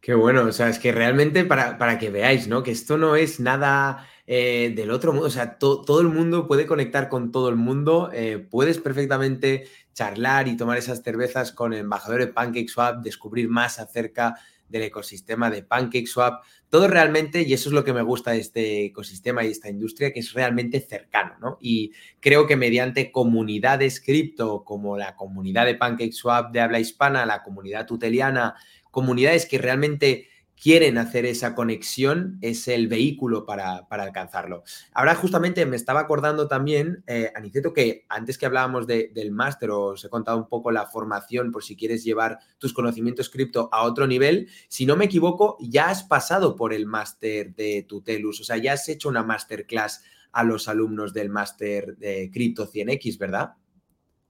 Qué 0.00 0.14
bueno, 0.14 0.44
o 0.44 0.52
sea, 0.52 0.68
es 0.68 0.78
que 0.78 0.92
realmente 0.92 1.44
para, 1.44 1.76
para 1.76 1.98
que 1.98 2.10
veáis, 2.10 2.48
¿no? 2.48 2.62
Que 2.62 2.70
esto 2.70 2.96
no 2.96 3.16
es 3.16 3.38
nada 3.38 4.06
eh, 4.26 4.72
del 4.74 4.90
otro 4.92 5.12
mundo, 5.12 5.26
o 5.26 5.30
sea, 5.30 5.58
todo 5.58 6.00
el 6.00 6.08
mundo 6.08 6.46
puede 6.46 6.64
conectar 6.64 7.10
con 7.10 7.30
todo 7.30 7.50
el 7.50 7.56
mundo, 7.56 8.10
eh, 8.14 8.38
puedes 8.38 8.78
perfectamente 8.78 9.66
charlar 9.92 10.48
y 10.48 10.56
tomar 10.56 10.78
esas 10.78 11.02
cervezas 11.02 11.52
con 11.52 11.74
el 11.74 11.80
embajador 11.80 12.20
de 12.20 12.28
PancakeSwap, 12.28 13.02
descubrir 13.02 13.50
más 13.50 13.78
acerca 13.78 14.36
del 14.70 14.82
ecosistema 14.82 15.50
de 15.50 15.62
PancakeSwap, 15.62 16.44
todo 16.68 16.88
realmente, 16.88 17.42
y 17.42 17.52
eso 17.52 17.68
es 17.68 17.74
lo 17.74 17.84
que 17.84 17.92
me 17.92 18.02
gusta 18.02 18.30
de 18.30 18.38
este 18.38 18.84
ecosistema 18.86 19.44
y 19.44 19.48
esta 19.48 19.68
industria, 19.68 20.12
que 20.12 20.20
es 20.20 20.32
realmente 20.32 20.80
cercano, 20.80 21.34
¿no? 21.40 21.58
Y 21.60 21.92
creo 22.20 22.46
que 22.46 22.56
mediante 22.56 23.10
comunidades 23.10 24.00
cripto, 24.00 24.64
como 24.64 24.96
la 24.96 25.16
comunidad 25.16 25.66
de 25.66 25.74
PancakeSwap 25.74 26.52
de 26.52 26.60
habla 26.60 26.80
hispana, 26.80 27.26
la 27.26 27.42
comunidad 27.42 27.86
tuteliana, 27.86 28.54
comunidades 28.90 29.46
que 29.46 29.58
realmente 29.58 30.28
quieren 30.60 30.98
hacer 30.98 31.24
esa 31.24 31.54
conexión 31.54 32.38
es 32.42 32.68
el 32.68 32.86
vehículo 32.86 33.46
para, 33.46 33.86
alcanzarlo. 33.88 34.62
Ahora 34.92 35.14
justamente 35.14 35.64
me 35.64 35.76
estaba 35.76 36.00
acordando 36.00 36.48
también, 36.48 37.02
eh, 37.06 37.32
Aniceto, 37.34 37.72
que 37.72 38.04
antes 38.08 38.36
que 38.36 38.46
hablábamos 38.46 38.86
del 38.86 39.32
máster, 39.32 39.70
os 39.70 40.04
he 40.04 40.08
contado 40.08 40.38
un 40.38 40.48
poco 40.48 40.70
la 40.70 40.86
formación 40.86 41.50
por 41.50 41.64
si 41.64 41.76
quieres 41.76 42.04
llevar 42.04 42.38
tus 42.58 42.74
conocimientos 42.74 43.30
cripto 43.30 43.68
a 43.72 43.82
otro 43.84 44.06
nivel. 44.06 44.48
Si 44.68 44.84
no 44.84 44.96
me 44.96 45.06
equivoco, 45.06 45.56
ya 45.60 45.88
has 45.88 46.02
pasado 46.02 46.56
por 46.56 46.74
el 46.74 46.86
máster 46.86 47.54
de 47.54 47.84
Tutelus, 47.88 48.40
o 48.40 48.44
sea, 48.44 48.58
ya 48.58 48.74
has 48.74 48.88
hecho 48.88 49.08
una 49.08 49.22
masterclass 49.22 50.02
a 50.32 50.44
los 50.44 50.68
alumnos 50.68 51.12
del 51.12 51.30
máster 51.30 51.96
de 51.96 52.30
Cripto 52.32 52.70
100X, 52.70 53.18
¿verdad? 53.18 53.54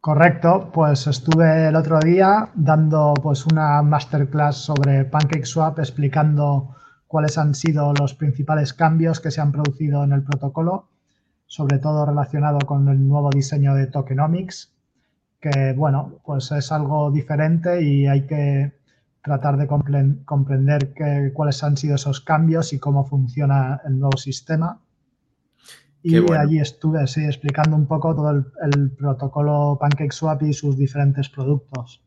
Correcto, 0.01 0.71
pues 0.73 1.07
estuve 1.07 1.69
el 1.69 1.77
otro 1.77 1.99
día 2.01 2.49
dando 2.55 3.13
pues 3.23 3.45
una 3.45 3.83
masterclass 3.83 4.57
sobre 4.57 5.05
PancakeSwap 5.05 5.79
explicando 5.79 6.75
cuáles 7.07 7.37
han 7.37 7.55
sido 7.55 7.93
los 7.93 8.15
principales 8.15 8.73
cambios 8.73 9.21
que 9.21 9.31
se 9.31 9.43
han 9.43 9.53
producido 9.53 10.03
en 10.03 10.13
el 10.13 10.23
protocolo, 10.23 10.89
sobre 11.45 11.79
todo 11.79 12.07
relacionado 12.07 12.61
con 12.61 12.89
el 12.89 13.07
nuevo 13.07 13.29
diseño 13.29 13.75
de 13.75 13.89
tokenomics, 13.89 14.73
que 15.39 15.75
bueno, 15.77 16.21
pues 16.25 16.51
es 16.53 16.73
algo 16.73 17.11
diferente 17.11 17.83
y 17.83 18.07
hay 18.07 18.27
que 18.27 18.73
tratar 19.23 19.59
de 19.59 19.67
comprender 19.67 20.95
cuáles 21.35 21.63
han 21.63 21.77
sido 21.77 21.97
esos 21.97 22.23
cambios 22.23 22.73
y 22.73 22.79
cómo 22.79 23.05
funciona 23.05 23.83
el 23.85 23.99
nuevo 23.99 24.17
sistema. 24.17 24.81
Y 26.03 26.17
allí 26.33 26.59
estuve 26.59 27.01
así 27.01 27.25
explicando 27.25 27.77
un 27.77 27.87
poco 27.87 28.15
todo 28.15 28.31
el, 28.31 28.91
protocolo 28.93 29.77
PancakeSwap 29.81 30.43
y 30.43 30.53
sus 30.53 30.77
diferentes 30.77 31.29
productos. 31.29 32.03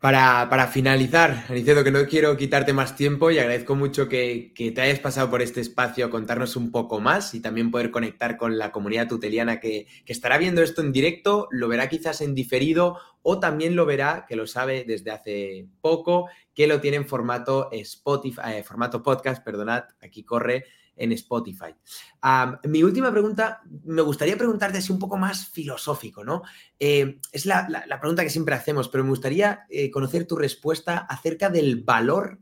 Para, 0.00 0.48
para, 0.48 0.68
finalizar, 0.68 1.46
Aniceto, 1.48 1.82
que 1.82 1.90
no 1.90 2.06
quiero 2.06 2.36
quitarte 2.36 2.72
más 2.72 2.94
tiempo 2.94 3.32
y 3.32 3.38
agradezco 3.40 3.74
mucho 3.74 4.08
que, 4.08 4.52
te 4.56 4.80
hayas 4.80 5.00
pasado 5.00 5.28
por 5.28 5.42
este 5.42 5.60
espacio 5.60 6.06
a 6.06 6.10
contarnos 6.10 6.54
un 6.54 6.70
poco 6.70 7.00
más 7.00 7.34
y 7.34 7.40
también 7.40 7.72
poder 7.72 7.90
conectar 7.90 8.36
con 8.36 8.58
la 8.58 8.70
comunidad 8.70 9.08
tuteliana 9.08 9.58
que, 9.58 9.88
que, 10.04 10.12
estará 10.12 10.38
viendo 10.38 10.62
esto 10.62 10.82
en 10.82 10.92
directo, 10.92 11.48
lo 11.50 11.66
verá 11.66 11.88
quizás 11.88 12.20
en 12.20 12.36
diferido 12.36 12.96
o 13.22 13.40
también 13.40 13.74
lo 13.74 13.86
verá, 13.86 14.24
que 14.28 14.36
lo 14.36 14.46
sabe 14.46 14.84
desde 14.86 15.10
hace 15.10 15.66
poco, 15.80 16.28
que 16.54 16.68
lo 16.68 16.80
tiene 16.80 16.98
en 16.98 17.06
formato 17.06 17.68
Spotify, 17.72 18.40
eh, 18.54 18.62
formato 18.62 19.02
podcast, 19.02 19.44
perdonad, 19.44 19.84
aquí 20.00 20.22
corre, 20.22 20.64
en 20.98 21.12
Spotify. 21.12 21.74
mi 22.64 22.82
última 22.82 23.10
pregunta, 23.10 23.62
me 23.84 24.02
gustaría 24.02 24.36
preguntarte 24.36 24.78
así 24.78 24.92
un 24.92 24.98
poco 24.98 25.16
más 25.16 25.48
filosófico, 25.48 26.24
¿no? 26.24 26.42
Eh, 26.78 27.20
es 27.32 27.46
la, 27.46 27.66
pregunta 28.00 28.22
que 28.22 28.30
siempre 28.30 28.54
hacemos, 28.54 28.88
pero 28.88 29.04
me 29.04 29.10
gustaría 29.10 29.66
eh, 29.70 29.90
conocer 29.90 30.26
tu 30.26 30.36
respuesta 30.36 30.98
acerca 30.98 31.48
del 31.48 31.82
valor 31.82 32.38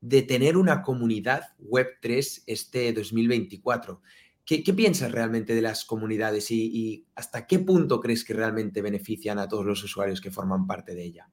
de 0.00 0.22
tener 0.22 0.56
una 0.56 0.82
comunidad 0.82 1.54
Web3 1.60 2.44
este 2.46 2.92
2024. 2.92 4.00
¿Qué, 4.44 4.62
piensas 4.72 5.12
realmente 5.12 5.54
de 5.54 5.60
las 5.60 5.84
comunidades 5.84 6.50
y 6.50 7.06
hasta 7.14 7.46
qué 7.46 7.58
punto 7.58 8.00
crees 8.00 8.24
que 8.24 8.32
realmente 8.32 8.80
benefician 8.80 9.38
a 9.38 9.46
todos 9.46 9.66
los 9.66 9.84
usuarios 9.84 10.22
que 10.22 10.30
forman 10.30 10.66
parte 10.66 10.94
de 10.94 11.04
ella? 11.04 11.28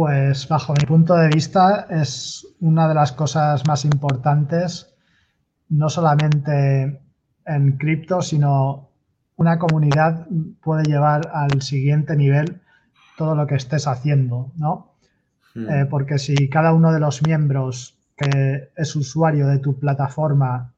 Pues 0.00 0.48
bajo 0.48 0.72
mi 0.72 0.86
punto 0.86 1.14
de 1.14 1.28
vista 1.28 1.86
es 1.90 2.46
una 2.60 2.88
de 2.88 2.94
las 2.94 3.12
cosas 3.12 3.68
más 3.68 3.84
importantes, 3.84 4.94
no 5.68 5.90
solamente 5.90 7.02
en 7.44 7.76
cripto, 7.76 8.22
sino 8.22 8.88
una 9.36 9.58
comunidad 9.58 10.26
puede 10.62 10.84
llevar 10.84 11.30
al 11.34 11.60
siguiente 11.60 12.16
nivel 12.16 12.62
todo 13.18 13.34
lo 13.34 13.46
que 13.46 13.56
estés 13.56 13.86
haciendo, 13.86 14.50
¿no? 14.56 14.94
Hmm. 15.54 15.68
Eh, 15.68 15.84
porque 15.84 16.16
si 16.16 16.48
cada 16.48 16.72
uno 16.72 16.94
de 16.94 17.00
los 17.00 17.20
miembros 17.22 17.98
que 18.16 18.70
es 18.74 18.96
usuario 18.96 19.48
de 19.48 19.58
tu 19.58 19.78
plataforma 19.78 20.72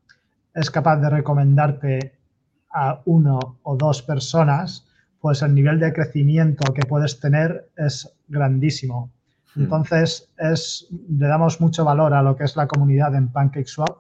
es 0.53 0.69
capaz 0.69 0.97
de 0.97 1.11
recomendarte 1.11 2.19
a 2.73 3.01
uno 3.05 3.39
o 3.63 3.77
dos 3.77 4.03
personas, 4.03 4.85
pues 5.23 5.41
el 5.41 5.55
nivel 5.55 5.79
de 5.79 5.93
crecimiento 5.93 6.75
que 6.75 6.85
puedes 6.85 7.21
tener 7.21 7.71
es 7.77 8.13
grandísimo. 8.27 9.13
Hmm. 9.55 9.63
Entonces, 9.63 10.29
es, 10.37 10.89
le 10.91 11.29
damos 11.29 11.61
mucho 11.61 11.85
valor 11.85 12.13
a 12.13 12.23
lo 12.23 12.37
que 12.37 12.43
es 12.43 12.57
la 12.57 12.67
comunidad 12.67 13.15
en 13.15 13.29
PancakeSwap. 13.29 13.99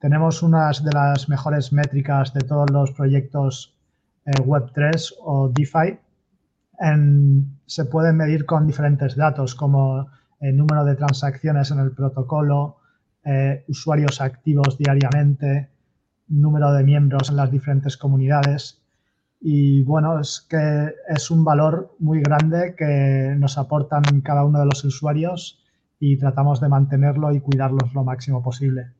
Tenemos 0.00 0.42
unas 0.42 0.82
de 0.82 0.92
las 0.92 1.28
mejores 1.28 1.74
métricas 1.74 2.32
de 2.32 2.40
todos 2.40 2.70
los 2.70 2.90
proyectos 2.92 3.76
eh, 4.24 4.32
Web3 4.32 5.12
o 5.20 5.50
DeFi. 5.50 5.98
se 7.66 7.84
pueden 7.84 8.16
medir 8.16 8.46
con 8.46 8.66
diferentes 8.66 9.14
datos 9.14 9.54
como 9.54 10.08
el 10.40 10.56
número 10.56 10.86
de 10.86 10.94
transacciones 10.94 11.70
en 11.70 11.80
el 11.80 11.90
protocolo, 11.92 12.78
eh, 13.24 13.62
usuarios 13.68 14.22
activos 14.22 14.78
diariamente, 14.78 15.68
número 16.28 16.72
de 16.72 16.82
miembros 16.82 17.28
en 17.28 17.36
las 17.36 17.50
diferentes 17.50 17.98
comunidades. 17.98 18.80
Y 19.40 19.82
bueno, 19.82 20.18
es 20.20 20.46
que 20.48 20.94
es 21.08 21.30
un 21.30 21.44
valor 21.44 21.94
muy 21.98 22.20
grande 22.20 22.74
que 22.76 23.34
nos 23.38 23.58
aportan 23.58 24.02
cada 24.22 24.44
uno 24.44 24.58
de 24.58 24.66
los 24.66 24.84
usuarios 24.84 25.62
y 26.00 26.16
tratamos 26.16 26.60
de 26.60 26.68
mantenerlo 26.68 27.32
y 27.32 27.40
cuidarlos 27.40 27.92
lo 27.94 28.04
máximo 28.04 28.42
posible. 28.42 28.92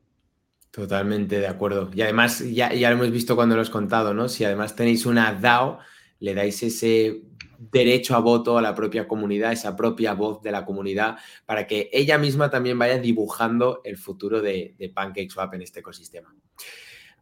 Totalmente 0.71 1.39
de 1.39 1.47
acuerdo. 1.47 1.89
Y 1.93 2.01
además, 2.01 2.39
ya, 2.39 2.73
ya 2.73 2.89
lo 2.89 2.97
hemos 2.97 3.11
visto 3.11 3.35
cuando 3.35 3.55
lo 3.55 3.61
has 3.61 3.69
contado, 3.69 4.13
¿no? 4.13 4.29
Si 4.29 4.43
además 4.43 4.75
tenéis 4.75 5.05
una 5.05 5.33
DAO, 5.33 5.79
le 6.19 6.35
dais 6.35 6.61
ese 6.61 7.23
derecho 7.57 8.15
a 8.15 8.19
voto 8.19 8.57
a 8.57 8.61
la 8.61 8.75
propia 8.75 9.07
comunidad, 9.07 9.51
esa 9.51 9.75
propia 9.75 10.13
voz 10.13 10.41
de 10.43 10.51
la 10.51 10.65
comunidad, 10.65 11.17
para 11.45 11.65
que 11.65 11.89
ella 11.91 12.17
misma 12.17 12.49
también 12.49 12.77
vaya 12.77 12.99
dibujando 12.99 13.81
el 13.83 13.97
futuro 13.97 14.41
de, 14.41 14.75
de 14.77 14.89
PancakeSwap 14.89 15.55
en 15.55 15.63
este 15.63 15.79
ecosistema. 15.79 16.35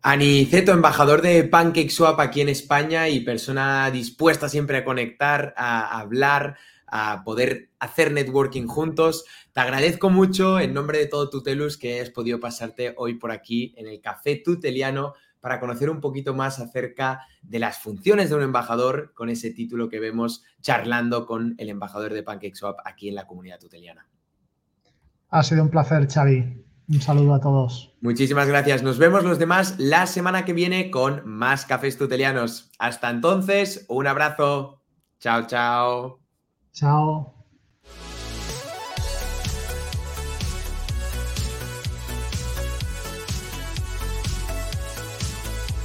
Aniceto, 0.02 0.72
embajador 0.72 1.22
de 1.22 1.44
PancakeSwap 1.44 2.20
aquí 2.20 2.42
en 2.42 2.50
España 2.50 3.10
y 3.10 3.22
persona 3.22 3.90
dispuesta 3.90 4.50
siempre 4.50 4.78
a 4.78 4.86
conectar, 4.86 5.54
a 5.58 6.00
hablar, 6.00 6.58
a 6.88 7.24
poder 7.24 7.70
hacer 7.80 8.12
networking 8.12 8.68
juntos. 8.68 9.26
Te 9.52 9.62
agradezco 9.62 10.10
mucho 10.10 10.60
en 10.60 10.74
nombre 10.74 11.00
de 11.00 11.08
todo 11.08 11.30
Tutelus 11.30 11.78
que 11.78 11.96
hayas 11.96 12.12
podido 12.12 12.40
pasarte 12.40 12.94
hoy 12.98 13.16
por 13.16 13.32
aquí 13.32 13.74
en 13.78 13.88
el 13.88 14.00
Café 14.00 14.36
Tuteliano 14.44 15.14
para 15.46 15.60
conocer 15.60 15.92
un 15.92 16.02
poquito 16.02 16.34
más 16.34 16.60
acerca 16.60 17.22
de 17.44 17.60
las 17.60 17.78
funciones 17.78 18.30
de 18.30 18.36
un 18.36 18.42
embajador 18.42 19.14
con 19.14 19.30
ese 19.30 19.52
título 19.52 19.90
que 19.90 20.00
vemos 20.00 20.44
charlando 20.62 21.28
con 21.28 21.54
el 21.60 21.70
embajador 21.70 22.14
de 22.14 22.24
PancakeSwap 22.24 22.80
aquí 22.84 23.10
en 23.10 23.16
la 23.16 23.28
comunidad 23.28 23.60
tuteliana. 23.60 24.08
Ha 25.30 25.44
sido 25.44 25.62
un 25.64 25.70
placer, 25.70 26.08
Xavi. 26.08 26.64
Un 26.88 27.02
saludo 27.02 27.34
a 27.34 27.40
todos. 27.40 27.94
Muchísimas 28.02 28.48
gracias. 28.48 28.84
Nos 28.84 28.98
vemos 28.98 29.24
los 29.24 29.40
demás 29.40 29.76
la 29.80 30.06
semana 30.06 30.46
que 30.46 30.54
viene 30.54 30.92
con 30.92 31.28
más 31.28 31.66
cafés 31.66 31.98
tutelianos. 31.98 32.72
Hasta 32.78 33.10
entonces, 33.10 33.86
un 33.90 34.08
abrazo. 34.08 34.82
Chao, 35.20 35.48
chao. 35.48 36.20
Chao. 36.72 37.35